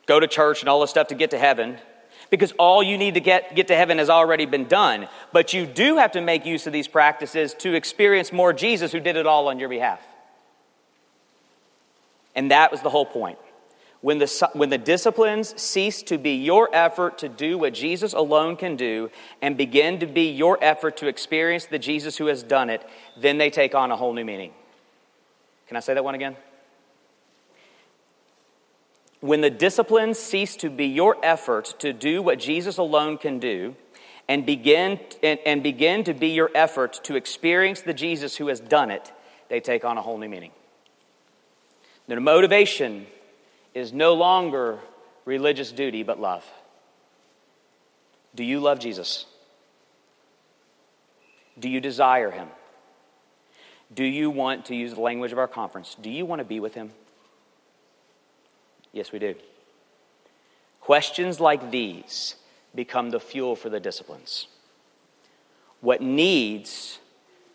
go 0.05 0.19
to 0.19 0.27
church 0.27 0.61
and 0.61 0.69
all 0.69 0.79
this 0.79 0.89
stuff 0.89 1.09
to 1.09 1.15
get 1.15 1.31
to 1.31 1.37
heaven 1.37 1.77
because 2.29 2.51
all 2.53 2.83
you 2.83 2.97
need 2.97 3.13
to 3.13 3.19
get, 3.19 3.55
get 3.55 3.67
to 3.67 3.75
heaven 3.75 3.97
has 3.97 4.09
already 4.09 4.45
been 4.45 4.65
done. 4.65 5.07
But 5.31 5.53
you 5.53 5.65
do 5.65 5.97
have 5.97 6.11
to 6.13 6.21
make 6.21 6.45
use 6.45 6.67
of 6.67 6.73
these 6.73 6.87
practices 6.87 7.53
to 7.59 7.73
experience 7.73 8.31
more 8.31 8.53
Jesus 8.53 8.91
who 8.91 8.99
did 8.99 9.15
it 9.15 9.25
all 9.25 9.47
on 9.47 9.59
your 9.59 9.69
behalf. 9.69 10.01
And 12.35 12.51
that 12.51 12.71
was 12.71 12.81
the 12.81 12.89
whole 12.89 13.05
point. 13.05 13.39
When 14.01 14.19
the, 14.19 14.49
when 14.53 14.69
the 14.69 14.77
disciplines 14.77 15.59
cease 15.59 16.03
to 16.03 16.19
be 16.19 16.35
your 16.35 16.69
effort 16.71 17.17
to 17.19 17.29
do 17.29 17.57
what 17.57 17.73
Jesus 17.73 18.13
alone 18.13 18.55
can 18.55 18.75
do 18.75 19.09
and 19.41 19.57
begin 19.57 19.99
to 19.99 20.05
be 20.05 20.29
your 20.29 20.57
effort 20.61 20.97
to 20.97 21.07
experience 21.07 21.65
the 21.65 21.79
Jesus 21.79 22.17
who 22.17 22.27
has 22.27 22.43
done 22.43 22.69
it, 22.69 22.87
then 23.17 23.39
they 23.39 23.49
take 23.49 23.73
on 23.73 23.91
a 23.91 23.95
whole 23.95 24.13
new 24.13 24.23
meaning. 24.23 24.53
Can 25.67 25.77
I 25.77 25.79
say 25.79 25.95
that 25.95 26.03
one 26.03 26.13
again? 26.13 26.37
When 29.19 29.41
the 29.41 29.49
disciplines 29.49 30.19
cease 30.19 30.55
to 30.57 30.69
be 30.69 30.85
your 30.85 31.17
effort 31.23 31.75
to 31.79 31.91
do 31.91 32.21
what 32.21 32.39
Jesus 32.39 32.77
alone 32.77 33.17
can 33.17 33.39
do 33.39 33.75
and 34.27 34.45
begin, 34.45 34.99
and, 35.23 35.39
and 35.45 35.63
begin 35.63 36.03
to 36.03 36.13
be 36.13 36.29
your 36.29 36.51
effort 36.53 36.99
to 37.05 37.15
experience 37.15 37.81
the 37.81 37.93
Jesus 37.93 38.35
who 38.35 38.47
has 38.47 38.59
done 38.59 38.91
it, 38.91 39.11
they 39.49 39.59
take 39.59 39.83
on 39.85 39.97
a 39.97 40.01
whole 40.01 40.17
new 40.17 40.29
meaning. 40.29 40.51
The 42.07 42.19
motivation 42.19 43.07
is 43.73 43.91
no 43.91 44.13
longer 44.13 44.79
religious 45.25 45.71
duty, 45.71 46.03
but 46.03 46.19
love. 46.19 46.45
Do 48.35 48.43
you 48.43 48.59
love 48.59 48.79
Jesus? 48.79 49.25
Do 51.59 51.69
you 51.69 51.81
desire 51.81 52.29
him? 52.29 52.49
Do 53.93 54.03
you 54.03 54.29
want 54.29 54.65
to 54.65 54.75
use 54.75 54.93
the 54.93 55.01
language 55.01 55.31
of 55.31 55.37
our 55.37 55.47
conference? 55.47 55.95
Do 55.99 56.09
you 56.09 56.25
want 56.25 56.39
to 56.39 56.45
be 56.45 56.59
with 56.59 56.75
him? 56.75 56.91
Yes, 58.91 59.11
we 59.11 59.19
do. 59.19 59.35
Questions 60.81 61.39
like 61.39 61.71
these 61.71 62.35
become 62.73 63.09
the 63.09 63.19
fuel 63.19 63.55
for 63.55 63.69
the 63.69 63.79
disciplines. 63.79 64.47
What 65.81 66.01
needs 66.01 66.99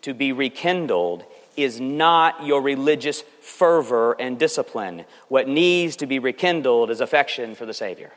to 0.01 0.13
be 0.13 0.31
rekindled 0.31 1.25
is 1.55 1.79
not 1.79 2.45
your 2.45 2.61
religious 2.61 3.23
fervor 3.41 4.13
and 4.19 4.39
discipline. 4.39 5.05
What 5.27 5.47
needs 5.47 5.95
to 5.97 6.07
be 6.07 6.19
rekindled 6.19 6.89
is 6.89 7.01
affection 7.01 7.55
for 7.55 7.65
the 7.65 7.73
Savior. 7.73 8.11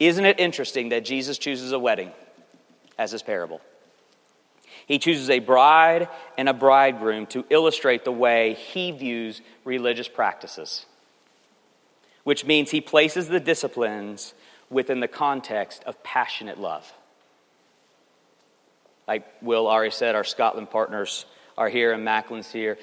Isn't 0.00 0.24
it 0.24 0.40
interesting 0.40 0.88
that 0.90 1.04
Jesus 1.04 1.38
chooses 1.38 1.72
a 1.72 1.78
wedding 1.78 2.12
as 2.98 3.12
his 3.12 3.22
parable? 3.22 3.60
He 4.86 4.98
chooses 4.98 5.30
a 5.30 5.38
bride 5.38 6.08
and 6.36 6.48
a 6.48 6.52
bridegroom 6.52 7.26
to 7.26 7.44
illustrate 7.50 8.04
the 8.04 8.12
way 8.12 8.54
he 8.54 8.90
views 8.90 9.40
religious 9.64 10.08
practices, 10.08 10.86
which 12.24 12.44
means 12.44 12.70
he 12.70 12.80
places 12.80 13.28
the 13.28 13.40
disciplines 13.40 14.34
within 14.70 15.00
the 15.00 15.08
context 15.08 15.82
of 15.84 16.02
passionate 16.02 16.58
love. 16.58 16.92
Like 19.06 19.26
Will 19.42 19.66
already 19.66 19.90
said, 19.90 20.14
our 20.14 20.24
Scotland 20.24 20.70
partners 20.70 21.26
are 21.56 21.68
here 21.68 21.92
and 21.92 22.06
Macklin's 22.06 22.50
here. 22.50 22.78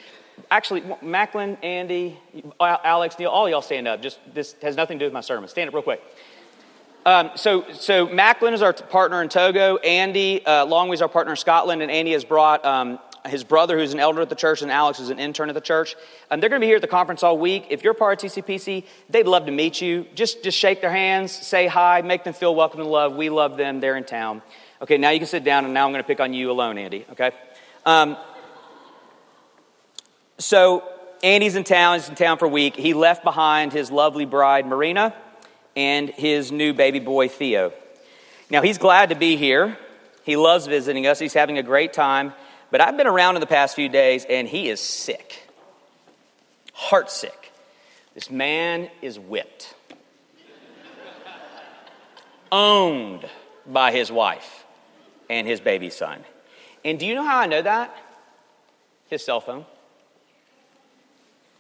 Actually, 0.49 0.83
Macklin, 1.01 1.57
Andy, 1.61 2.17
Alex, 2.59 3.17
Neil, 3.19 3.29
all 3.29 3.49
y'all 3.49 3.61
stand 3.61 3.87
up. 3.87 4.01
Just 4.01 4.19
this 4.33 4.55
has 4.61 4.75
nothing 4.75 4.97
to 4.97 5.03
do 5.03 5.07
with 5.07 5.13
my 5.13 5.21
sermon. 5.21 5.49
Stand 5.49 5.67
up 5.67 5.73
real 5.73 5.83
quick. 5.83 6.01
Um, 7.03 7.31
so, 7.35 7.65
so 7.73 8.07
Macklin 8.07 8.53
is 8.53 8.61
our 8.61 8.73
partner 8.73 9.23
in 9.23 9.29
Togo. 9.29 9.77
Andy 9.77 10.45
uh, 10.45 10.67
Longway 10.67 10.93
is 10.93 11.01
our 11.01 11.09
partner 11.09 11.33
in 11.33 11.37
Scotland, 11.37 11.81
and 11.81 11.89
Andy 11.89 12.11
has 12.11 12.23
brought 12.23 12.63
um, 12.63 12.99
his 13.25 13.43
brother, 13.43 13.79
who's 13.79 13.93
an 13.93 13.99
elder 13.99 14.21
at 14.21 14.29
the 14.29 14.35
church, 14.35 14.61
and 14.61 14.69
Alex, 14.69 14.99
who's 14.99 15.09
an 15.09 15.17
intern 15.17 15.49
at 15.49 15.55
the 15.55 15.61
church. 15.61 15.95
Um, 16.29 16.39
they're 16.39 16.49
going 16.49 16.59
to 16.59 16.63
be 16.63 16.67
here 16.67 16.75
at 16.75 16.81
the 16.83 16.87
conference 16.87 17.23
all 17.23 17.39
week. 17.39 17.65
If 17.71 17.83
you're 17.83 17.95
part 17.95 18.23
of 18.23 18.29
TCPC, 18.29 18.85
they'd 19.09 19.25
love 19.25 19.47
to 19.47 19.51
meet 19.51 19.81
you. 19.81 20.05
Just, 20.13 20.43
just 20.43 20.55
shake 20.55 20.81
their 20.81 20.91
hands, 20.91 21.31
say 21.31 21.65
hi, 21.65 22.01
make 22.03 22.23
them 22.23 22.33
feel 22.33 22.53
welcome 22.53 22.81
and 22.81 22.89
loved. 22.89 23.15
We 23.15 23.31
love 23.31 23.57
them. 23.57 23.79
They're 23.79 23.97
in 23.97 24.03
town. 24.03 24.43
Okay, 24.79 24.99
now 24.99 25.09
you 25.09 25.17
can 25.17 25.27
sit 25.27 25.43
down, 25.43 25.65
and 25.65 25.73
now 25.73 25.87
I'm 25.87 25.91
going 25.91 26.03
to 26.03 26.07
pick 26.07 26.19
on 26.19 26.33
you 26.33 26.51
alone, 26.51 26.77
Andy. 26.77 27.05
Okay. 27.13 27.31
Um, 27.83 28.15
so 30.37 30.83
Andy's 31.23 31.55
in 31.55 31.63
town. 31.63 31.97
He's 31.97 32.09
in 32.09 32.15
town 32.15 32.37
for 32.37 32.45
a 32.45 32.49
week. 32.49 32.75
He 32.75 32.93
left 32.93 33.23
behind 33.23 33.73
his 33.73 33.89
lovely 33.89 34.25
bride, 34.25 34.67
Marina 34.67 35.15
and 35.75 36.09
his 36.09 36.51
new 36.51 36.73
baby 36.73 36.99
boy, 36.99 37.27
Theo. 37.27 37.73
Now, 38.49 38.61
he's 38.61 38.77
glad 38.77 39.09
to 39.09 39.15
be 39.15 39.37
here. 39.37 39.77
He 40.23 40.35
loves 40.35 40.67
visiting 40.67 41.07
us. 41.07 41.19
He's 41.19 41.33
having 41.33 41.57
a 41.57 41.63
great 41.63 41.93
time. 41.93 42.33
But 42.69 42.81
I've 42.81 42.97
been 42.97 43.07
around 43.07 43.35
in 43.35 43.41
the 43.41 43.47
past 43.47 43.75
few 43.75 43.89
days, 43.89 44.25
and 44.29 44.47
he 44.47 44.69
is 44.69 44.79
sick. 44.79 45.47
Heart 46.73 47.11
sick. 47.11 47.51
This 48.13 48.29
man 48.29 48.89
is 49.01 49.17
whipped, 49.17 49.73
owned 52.51 53.25
by 53.65 53.91
his 53.91 54.11
wife 54.11 54.65
and 55.29 55.47
his 55.47 55.61
baby 55.61 55.89
son. 55.89 56.23
And 56.83 56.99
do 56.99 57.05
you 57.05 57.15
know 57.15 57.23
how 57.23 57.39
I 57.39 57.45
know 57.45 57.61
that? 57.61 57.95
His 59.09 59.23
cell 59.23 59.39
phone. 59.39 59.65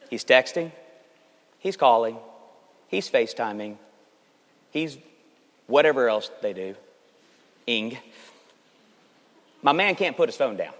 He's 0.09 0.25
texting, 0.25 0.73
he's 1.59 1.77
calling, 1.77 2.17
he's 2.89 3.09
FaceTiming, 3.09 3.77
He's 4.71 4.97
whatever 5.67 6.09
else 6.09 6.29
they 6.41 6.53
do. 6.53 6.75
Ing. 7.67 7.97
My 9.61 9.71
man 9.71 9.95
can't 9.95 10.17
put 10.17 10.27
his 10.27 10.35
phone 10.35 10.57
down. 10.57 10.73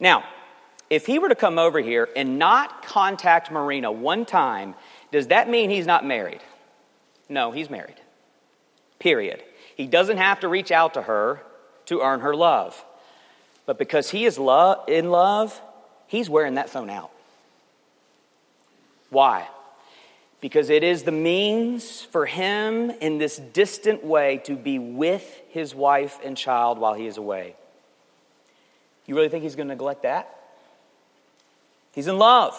Now, 0.00 0.24
if 0.90 1.06
he 1.06 1.18
were 1.18 1.28
to 1.28 1.34
come 1.34 1.58
over 1.58 1.80
here 1.80 2.08
and 2.16 2.38
not 2.38 2.84
contact 2.84 3.50
Marina 3.50 3.90
one 3.92 4.26
time, 4.26 4.74
does 5.10 5.28
that 5.28 5.48
mean 5.48 5.70
he's 5.70 5.86
not 5.86 6.04
married? 6.04 6.40
No, 7.28 7.50
he's 7.50 7.70
married. 7.70 7.96
Period. 8.98 9.42
He 9.76 9.86
doesn't 9.86 10.18
have 10.18 10.40
to 10.40 10.48
reach 10.48 10.70
out 10.70 10.94
to 10.94 11.02
her 11.02 11.40
to 11.86 12.00
earn 12.00 12.20
her 12.20 12.34
love. 12.34 12.84
But 13.64 13.78
because 13.78 14.10
he 14.10 14.24
is 14.24 14.38
lo- 14.38 14.84
in 14.86 15.10
love, 15.10 15.58
he's 16.08 16.28
wearing 16.28 16.54
that 16.56 16.68
phone 16.68 16.90
out. 16.90 17.10
Why? 19.08 19.48
Because 20.42 20.70
it 20.70 20.82
is 20.82 21.04
the 21.04 21.12
means 21.12 22.02
for 22.02 22.26
him 22.26 22.90
in 22.90 23.16
this 23.16 23.38
distant 23.38 24.04
way 24.04 24.38
to 24.38 24.56
be 24.56 24.78
with 24.78 25.40
his 25.48 25.72
wife 25.72 26.18
and 26.24 26.36
child 26.36 26.78
while 26.78 26.94
he 26.94 27.06
is 27.06 27.16
away. 27.16 27.54
You 29.06 29.14
really 29.14 29.28
think 29.28 29.44
he's 29.44 29.54
going 29.54 29.68
to 29.68 29.74
neglect 29.74 30.02
that? 30.02 30.36
He's 31.94 32.08
in 32.08 32.18
love. 32.18 32.54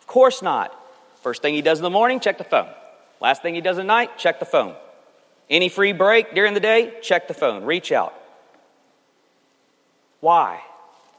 Of 0.00 0.06
course 0.08 0.42
not. 0.42 0.74
First 1.22 1.40
thing 1.40 1.54
he 1.54 1.62
does 1.62 1.78
in 1.78 1.84
the 1.84 1.90
morning, 1.90 2.18
check 2.18 2.36
the 2.36 2.44
phone. 2.44 2.68
Last 3.20 3.42
thing 3.42 3.54
he 3.54 3.60
does 3.60 3.78
at 3.78 3.86
night, 3.86 4.18
check 4.18 4.40
the 4.40 4.44
phone. 4.44 4.74
Any 5.48 5.68
free 5.68 5.92
break 5.92 6.34
during 6.34 6.52
the 6.52 6.60
day, 6.60 6.94
check 7.00 7.28
the 7.28 7.34
phone. 7.34 7.62
Reach 7.62 7.92
out. 7.92 8.12
Why? 10.20 10.62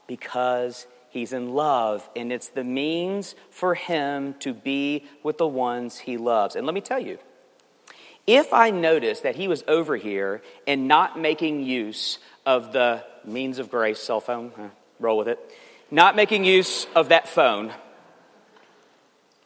Because 0.06 0.86
He's 1.10 1.32
in 1.32 1.54
love, 1.54 2.08
and 2.14 2.32
it's 2.32 2.48
the 2.48 2.64
means 2.64 3.34
for 3.50 3.74
him 3.74 4.34
to 4.40 4.54
be 4.54 5.06
with 5.22 5.38
the 5.38 5.46
ones 5.46 5.98
he 5.98 6.16
loves. 6.16 6.56
And 6.56 6.66
let 6.66 6.74
me 6.74 6.80
tell 6.80 7.00
you, 7.00 7.18
if 8.26 8.52
I 8.52 8.70
noticed 8.70 9.24
that 9.24 9.34
he 9.34 9.48
was 9.48 9.64
over 9.66 9.96
here 9.96 10.40
and 10.66 10.86
not 10.86 11.18
making 11.18 11.64
use 11.64 12.18
of 12.46 12.72
the 12.72 13.04
means 13.24 13.58
of 13.58 13.70
grace 13.70 13.98
cell 13.98 14.20
phone, 14.20 14.52
roll 15.00 15.18
with 15.18 15.28
it, 15.28 15.38
not 15.90 16.14
making 16.14 16.44
use 16.44 16.86
of 16.94 17.08
that 17.08 17.28
phone, 17.28 17.72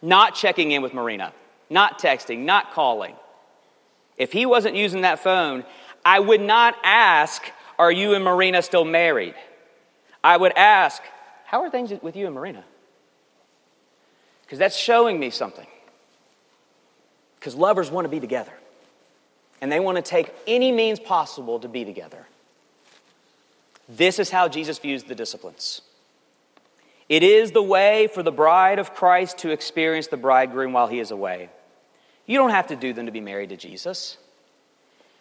not 0.03 0.35
checking 0.35 0.71
in 0.71 0.83
with 0.83 0.93
Marina, 0.93 1.33
not 1.71 1.99
texting, 1.99 2.41
not 2.41 2.73
calling, 2.75 3.15
if 4.17 4.33
he 4.33 4.47
wasn't 4.47 4.77
using 4.77 5.01
that 5.01 5.21
phone, 5.21 5.65
I 6.05 6.21
would 6.21 6.41
not 6.41 6.77
ask, 6.85 7.43
Are 7.79 7.91
you 7.91 8.15
and 8.15 8.25
Marina 8.25 8.63
still 8.63 8.85
married? 8.85 9.35
I 10.23 10.37
would 10.37 10.53
ask, 10.57 11.03
how 11.45 11.63
are 11.63 11.71
things 11.71 11.93
with 12.03 12.17
you 12.17 12.27
and 12.27 12.35
Marina? 12.35 12.65
Because 14.43 14.59
that's 14.59 14.77
showing 14.77 15.19
me 15.19 15.31
something. 15.31 15.67
Because 17.39 17.55
lovers 17.55 17.91
want 17.91 18.05
to 18.05 18.09
be 18.09 18.21
together. 18.21 18.53
And 19.61 19.71
they 19.71 19.81
want 19.81 19.97
to 19.97 20.03
take 20.03 20.35
any 20.47 20.73
means 20.73 20.99
possible 21.01 21.61
to 21.61 21.69
be 21.69 21.85
together. 21.85 22.27
This 23.89 24.19
is 24.19 24.31
how 24.31 24.49
Jesus 24.49 24.79
views 24.79 25.05
the 25.05 25.15
disciplines. 25.15 25.83
It 27.09 27.23
is 27.23 27.53
the 27.53 27.63
way 27.63 28.07
for 28.07 28.23
the 28.23 28.33
bride 28.33 28.79
of 28.79 28.95
Christ 28.95 29.39
to 29.39 29.51
experience 29.51 30.07
the 30.07 30.17
bridegroom 30.17 30.73
while 30.73 30.87
he 30.87 31.01
is 31.01 31.11
away. 31.11 31.51
You 32.27 32.39
don't 32.39 32.51
have 32.51 32.69
to 32.69 32.77
do 32.77 32.93
them 32.95 33.07
to 33.07 33.13
be 33.13 33.21
married 33.21 33.51
to 33.51 33.57
Jesus. 33.57 34.17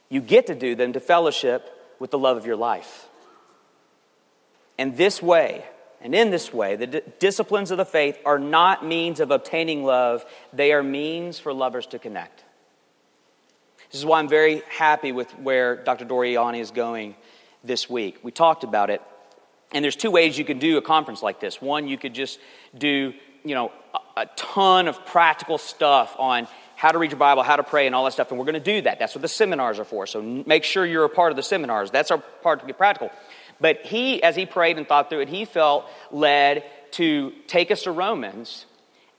You 0.10 0.22
get 0.22 0.48
to 0.48 0.56
do 0.56 0.76
them 0.76 0.94
to 0.94 1.00
fellowship 1.00 1.70
with 2.00 2.12
the 2.12 2.20
love 2.20 2.38
of 2.38 2.46
your 2.46 2.56
life. 2.56 3.08
And 4.78 4.96
this 4.96 5.22
way, 5.22 5.66
and 6.04 6.14
in 6.14 6.32
this 6.32 6.54
way, 6.54 6.76
the 6.76 6.88
d- 6.88 7.02
disciplines 7.18 7.72
of 7.72 7.78
the 7.78 7.86
faith 7.86 8.20
are 8.26 8.38
not 8.38 8.86
means 8.86 9.22
of 9.22 9.32
obtaining 9.32 9.86
love, 9.86 10.26
they 10.52 10.74
are 10.74 10.84
means 10.84 11.40
for 11.40 11.54
lovers 11.54 11.88
to 11.88 12.00
connect. 12.00 12.44
This 13.90 14.02
is 14.02 14.06
why 14.06 14.20
I'm 14.20 14.28
very 14.28 14.64
happy 14.70 15.14
with 15.14 15.32
where 15.40 15.78
Dr. 15.78 16.04
Doriani 16.06 16.60
is 16.60 16.72
going 16.72 17.16
this 17.64 17.90
week. 17.90 18.20
We 18.22 18.32
talked 18.32 18.66
about 18.66 18.90
it, 18.90 19.02
and 19.72 19.82
there's 19.82 19.96
two 19.96 20.12
ways 20.12 20.38
you 20.38 20.44
can 20.44 20.60
do 20.60 20.78
a 20.78 20.82
conference 20.82 21.24
like 21.24 21.40
this. 21.40 21.62
One, 21.62 21.88
you 21.88 21.98
could 21.98 22.14
just 22.14 22.38
do, 22.78 23.14
you 23.46 23.56
know, 23.56 23.72
a, 23.94 24.22
a 24.22 24.26
ton 24.36 24.90
of 24.90 25.06
practical 25.06 25.58
stuff 25.58 26.16
on 26.20 26.50
how 26.76 26.92
to 26.92 26.98
read 26.98 27.12
your 27.12 27.20
Bible, 27.20 27.44
how 27.44 27.56
to 27.56 27.64
pray, 27.64 27.86
and 27.86 27.96
all 27.96 28.04
that 28.04 28.12
stuff. 28.12 28.30
And 28.30 28.38
we're 28.38 28.46
going 28.46 28.56
to 28.56 28.60
do 28.60 28.82
that. 28.82 29.00
That's 29.00 29.16
what 29.16 29.22
the 29.22 29.30
seminars 29.30 29.80
are 29.80 29.86
for. 29.86 30.06
So 30.06 30.22
make 30.22 30.66
sure 30.66 30.86
you're 30.86 31.06
a 31.06 31.10
part 31.10 31.32
of 31.32 31.38
the 31.38 31.44
seminars. 31.44 31.92
That's 31.92 32.12
our 32.12 32.18
part 32.18 32.60
to 32.60 32.66
be 32.66 32.74
practical. 32.74 33.10
But 33.64 33.86
he, 33.86 34.22
as 34.22 34.36
he 34.36 34.46
prayed 34.46 34.78
and 34.78 34.86
thought 34.86 35.10
through 35.10 35.22
it, 35.22 35.30
he 35.30 35.46
felt 35.46 35.86
led 36.12 36.66
to 36.92 37.32
take 37.48 37.72
us 37.72 37.84
to 37.84 37.94
Romans 37.94 38.66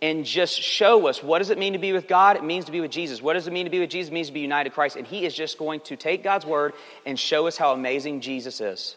and 0.03 0.27
just 0.27 0.61
show 0.61 1.07
us 1.07 1.23
what 1.23 1.39
does 1.39 1.49
it 1.49 1.57
mean 1.57 1.73
to 1.73 1.79
be 1.79 1.95
with 1.95 2.07
God? 2.07 2.37
It 2.37 2.45
means 2.45 2.67
to 2.67 2.73
be 2.73 2.83
with 2.83 2.91
Jesus. 2.91 3.23
What 3.23 3.33
does 3.33 3.47
it 3.47 3.55
mean 3.55 3.65
to 3.65 3.71
be 3.71 3.81
with 3.81 3.89
Jesus? 3.89 4.11
It 4.11 4.13
means 4.13 4.27
to 4.27 4.35
be 4.35 4.41
united 4.41 4.69
to 4.69 4.75
Christ. 4.75 4.97
And 4.97 5.07
he 5.07 5.25
is 5.25 5.35
just 5.35 5.57
going 5.57 5.81
to 5.81 5.97
take 5.97 6.23
God's 6.23 6.45
word 6.45 6.75
and 7.07 7.19
show 7.19 7.47
us 7.47 7.57
how 7.57 7.73
amazing 7.73 8.21
Jesus 8.21 8.61
is. 8.61 8.97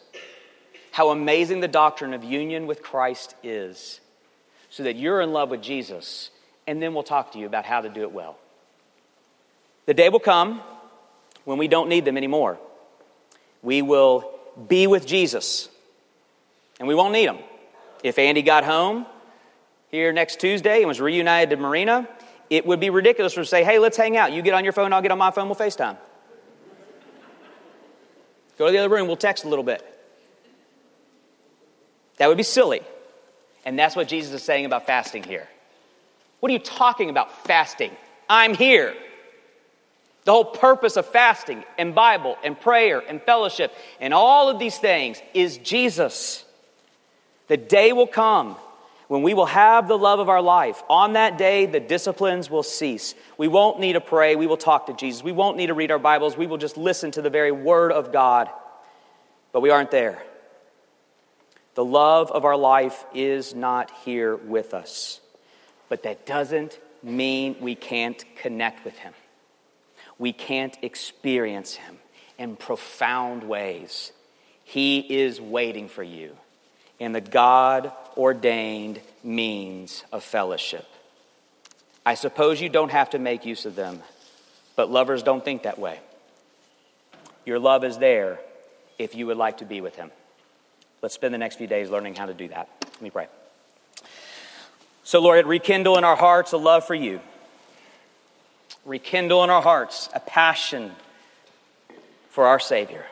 How 0.90 1.08
amazing 1.08 1.60
the 1.60 1.68
doctrine 1.68 2.12
of 2.12 2.22
union 2.22 2.66
with 2.66 2.82
Christ 2.82 3.34
is. 3.42 4.00
So 4.68 4.82
that 4.82 4.96
you're 4.96 5.22
in 5.22 5.32
love 5.32 5.48
with 5.48 5.62
Jesus. 5.62 6.30
And 6.66 6.82
then 6.82 6.92
we'll 6.92 7.04
talk 7.04 7.32
to 7.32 7.38
you 7.38 7.46
about 7.46 7.64
how 7.64 7.80
to 7.80 7.88
do 7.88 8.02
it 8.02 8.12
well. 8.12 8.36
The 9.86 9.94
day 9.94 10.10
will 10.10 10.20
come 10.20 10.60
when 11.46 11.56
we 11.56 11.68
don't 11.68 11.88
need 11.88 12.04
them 12.04 12.18
anymore. 12.18 12.58
We 13.62 13.80
will 13.80 14.37
be 14.66 14.86
with 14.86 15.06
Jesus, 15.06 15.68
and 16.78 16.88
we 16.88 16.94
won't 16.94 17.12
need 17.12 17.28
them. 17.28 17.38
If 18.02 18.18
Andy 18.18 18.42
got 18.42 18.64
home 18.64 19.06
here 19.90 20.12
next 20.12 20.40
Tuesday 20.40 20.78
and 20.78 20.88
was 20.88 21.00
reunited 21.00 21.50
to 21.50 21.56
Marina, 21.56 22.08
it 22.50 22.66
would 22.66 22.80
be 22.80 22.90
ridiculous 22.90 23.34
to 23.34 23.44
say, 23.44 23.62
hey, 23.62 23.78
let's 23.78 23.96
hang 23.96 24.16
out. 24.16 24.32
You 24.32 24.42
get 24.42 24.54
on 24.54 24.64
your 24.64 24.72
phone, 24.72 24.92
I'll 24.92 25.02
get 25.02 25.10
on 25.10 25.18
my 25.18 25.30
phone, 25.30 25.48
we'll 25.48 25.56
FaceTime. 25.56 25.96
Go 28.58 28.66
to 28.66 28.72
the 28.72 28.78
other 28.78 28.88
room, 28.88 29.06
we'll 29.06 29.16
text 29.16 29.44
a 29.44 29.48
little 29.48 29.64
bit. 29.64 29.84
That 32.16 32.28
would 32.28 32.36
be 32.36 32.42
silly. 32.42 32.80
And 33.64 33.78
that's 33.78 33.94
what 33.94 34.08
Jesus 34.08 34.32
is 34.32 34.42
saying 34.42 34.64
about 34.64 34.86
fasting 34.86 35.22
here. 35.22 35.46
What 36.40 36.50
are 36.50 36.52
you 36.52 36.58
talking 36.58 37.10
about, 37.10 37.44
fasting? 37.44 37.90
I'm 38.28 38.54
here. 38.54 38.94
The 40.28 40.34
whole 40.34 40.44
purpose 40.44 40.98
of 40.98 41.06
fasting 41.06 41.64
and 41.78 41.94
Bible 41.94 42.36
and 42.44 42.60
prayer 42.60 42.98
and 42.98 43.22
fellowship 43.22 43.72
and 43.98 44.12
all 44.12 44.50
of 44.50 44.58
these 44.58 44.76
things 44.76 45.22
is 45.32 45.56
Jesus. 45.56 46.44
The 47.46 47.56
day 47.56 47.94
will 47.94 48.06
come 48.06 48.56
when 49.06 49.22
we 49.22 49.32
will 49.32 49.46
have 49.46 49.88
the 49.88 49.96
love 49.96 50.18
of 50.18 50.28
our 50.28 50.42
life. 50.42 50.82
On 50.90 51.14
that 51.14 51.38
day, 51.38 51.64
the 51.64 51.80
disciplines 51.80 52.50
will 52.50 52.62
cease. 52.62 53.14
We 53.38 53.48
won't 53.48 53.80
need 53.80 53.94
to 53.94 54.02
pray. 54.02 54.36
We 54.36 54.46
will 54.46 54.58
talk 54.58 54.88
to 54.88 54.92
Jesus. 54.92 55.24
We 55.24 55.32
won't 55.32 55.56
need 55.56 55.68
to 55.68 55.74
read 55.74 55.90
our 55.90 55.98
Bibles. 55.98 56.36
We 56.36 56.46
will 56.46 56.58
just 56.58 56.76
listen 56.76 57.10
to 57.12 57.22
the 57.22 57.30
very 57.30 57.50
Word 57.50 57.90
of 57.90 58.12
God. 58.12 58.50
But 59.52 59.62
we 59.62 59.70
aren't 59.70 59.90
there. 59.90 60.22
The 61.74 61.86
love 61.86 62.30
of 62.30 62.44
our 62.44 62.58
life 62.58 63.02
is 63.14 63.54
not 63.54 63.90
here 64.04 64.36
with 64.36 64.74
us. 64.74 65.20
But 65.88 66.02
that 66.02 66.26
doesn't 66.26 66.78
mean 67.02 67.56
we 67.62 67.74
can't 67.74 68.22
connect 68.36 68.84
with 68.84 68.98
Him 68.98 69.14
we 70.18 70.32
can't 70.32 70.76
experience 70.82 71.74
Him 71.74 71.98
in 72.38 72.56
profound 72.56 73.44
ways. 73.44 74.12
He 74.64 74.98
is 74.98 75.40
waiting 75.40 75.88
for 75.88 76.02
you 76.02 76.36
in 76.98 77.12
the 77.12 77.20
God 77.20 77.92
ordained 78.16 79.00
means 79.22 80.04
of 80.12 80.24
fellowship. 80.24 80.86
I 82.04 82.14
suppose 82.14 82.60
you 82.60 82.68
don't 82.68 82.90
have 82.90 83.10
to 83.10 83.18
make 83.18 83.44
use 83.44 83.66
of 83.66 83.76
them, 83.76 84.02
but 84.76 84.90
lovers 84.90 85.22
don't 85.22 85.44
think 85.44 85.62
that 85.62 85.78
way. 85.78 86.00
Your 87.44 87.58
love 87.58 87.84
is 87.84 87.98
there 87.98 88.40
if 88.98 89.14
you 89.14 89.26
would 89.26 89.36
like 89.36 89.58
to 89.58 89.64
be 89.64 89.80
with 89.80 89.96
Him. 89.96 90.10
Let's 91.00 91.14
spend 91.14 91.32
the 91.32 91.38
next 91.38 91.56
few 91.56 91.66
days 91.66 91.90
learning 91.90 92.16
how 92.16 92.26
to 92.26 92.34
do 92.34 92.48
that. 92.48 92.68
Let 92.82 93.02
me 93.02 93.10
pray. 93.10 93.28
So, 95.04 95.20
Lord, 95.20 95.46
rekindle 95.46 95.96
in 95.96 96.04
our 96.04 96.16
hearts 96.16 96.52
a 96.52 96.56
love 96.56 96.84
for 96.84 96.94
you 96.94 97.20
rekindle 98.88 99.44
in 99.44 99.50
our 99.50 99.62
hearts 99.62 100.08
a 100.14 100.20
passion 100.20 100.92
for 102.30 102.46
our 102.46 102.58
Savior. 102.58 103.04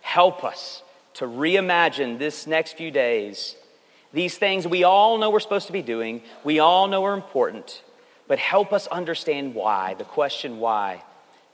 Help 0.00 0.44
us 0.44 0.82
to 1.14 1.26
reimagine 1.26 2.18
this 2.18 2.46
next 2.46 2.76
few 2.76 2.90
days 2.90 3.56
these 4.12 4.36
things 4.36 4.66
we 4.66 4.84
all 4.84 5.16
know 5.18 5.30
we're 5.30 5.40
supposed 5.40 5.68
to 5.68 5.72
be 5.72 5.82
doing, 5.82 6.22
we 6.44 6.58
all 6.58 6.86
know 6.86 7.04
are 7.04 7.14
important, 7.14 7.82
but 8.28 8.38
help 8.38 8.72
us 8.72 8.86
understand 8.88 9.54
why, 9.54 9.94
the 9.94 10.04
question 10.04 10.58
why. 10.58 11.02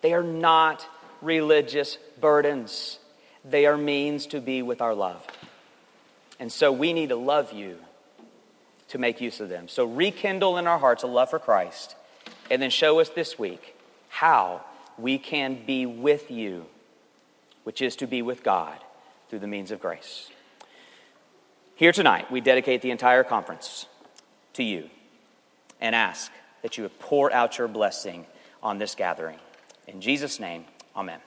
They 0.01 0.13
are 0.13 0.25
not 0.25 0.87
religious 1.23 1.99
burdens, 2.21 2.99
they 3.45 3.67
are 3.67 3.77
means 3.77 4.27
to 4.29 4.41
be 4.41 4.63
with 4.63 4.81
our 4.81 4.95
love. 4.95 5.25
And 6.41 6.51
so 6.53 6.73
we 6.73 6.93
need 6.93 7.11
to 7.11 7.17
love 7.17 7.53
you 7.53 7.79
to 8.89 8.99
make 8.99 9.21
use 9.21 9.41
of 9.41 9.49
them. 9.49 9.69
So 9.69 9.85
rekindle 9.85 10.57
in 10.59 10.67
our 10.67 10.79
hearts 10.79 11.03
a 11.03 11.07
love 11.07 11.31
for 11.31 11.39
Christ, 11.39 11.95
and 12.51 12.61
then 12.61 12.71
show 12.71 13.01
us 13.01 13.09
this 13.11 13.39
week 13.39 13.77
how 14.09 14.63
we 14.99 15.19
can 15.19 15.65
be 15.67 15.87
with 15.87 16.31
you, 16.31 16.67
which 17.65 17.83
is 17.83 17.97
to 17.97 18.07
be 18.07 18.23
with 18.23 18.43
God 18.43 18.79
through 19.29 19.41
the 19.41 19.47
means 19.47 19.71
of 19.71 19.81
grace. 19.81 20.31
Here 21.75 21.93
tonight, 21.93 22.31
we 22.31 22.41
dedicate 22.41 22.83
the 22.83 22.91
entire 22.91 23.23
conference 23.23 23.87
to 24.55 24.65
you 24.65 24.91
and 25.81 25.95
ask 25.95 26.33
that 26.63 26.77
you 26.77 26.83
would 26.83 26.99
pour 26.99 27.33
out 27.33 27.59
your 27.59 27.69
blessing 27.69 28.27
on 28.63 28.79
this 28.79 28.95
gathering. 28.95 29.39
In 29.87 30.01
Jesus' 30.01 30.41
name, 30.41 30.65
amen. 30.97 31.21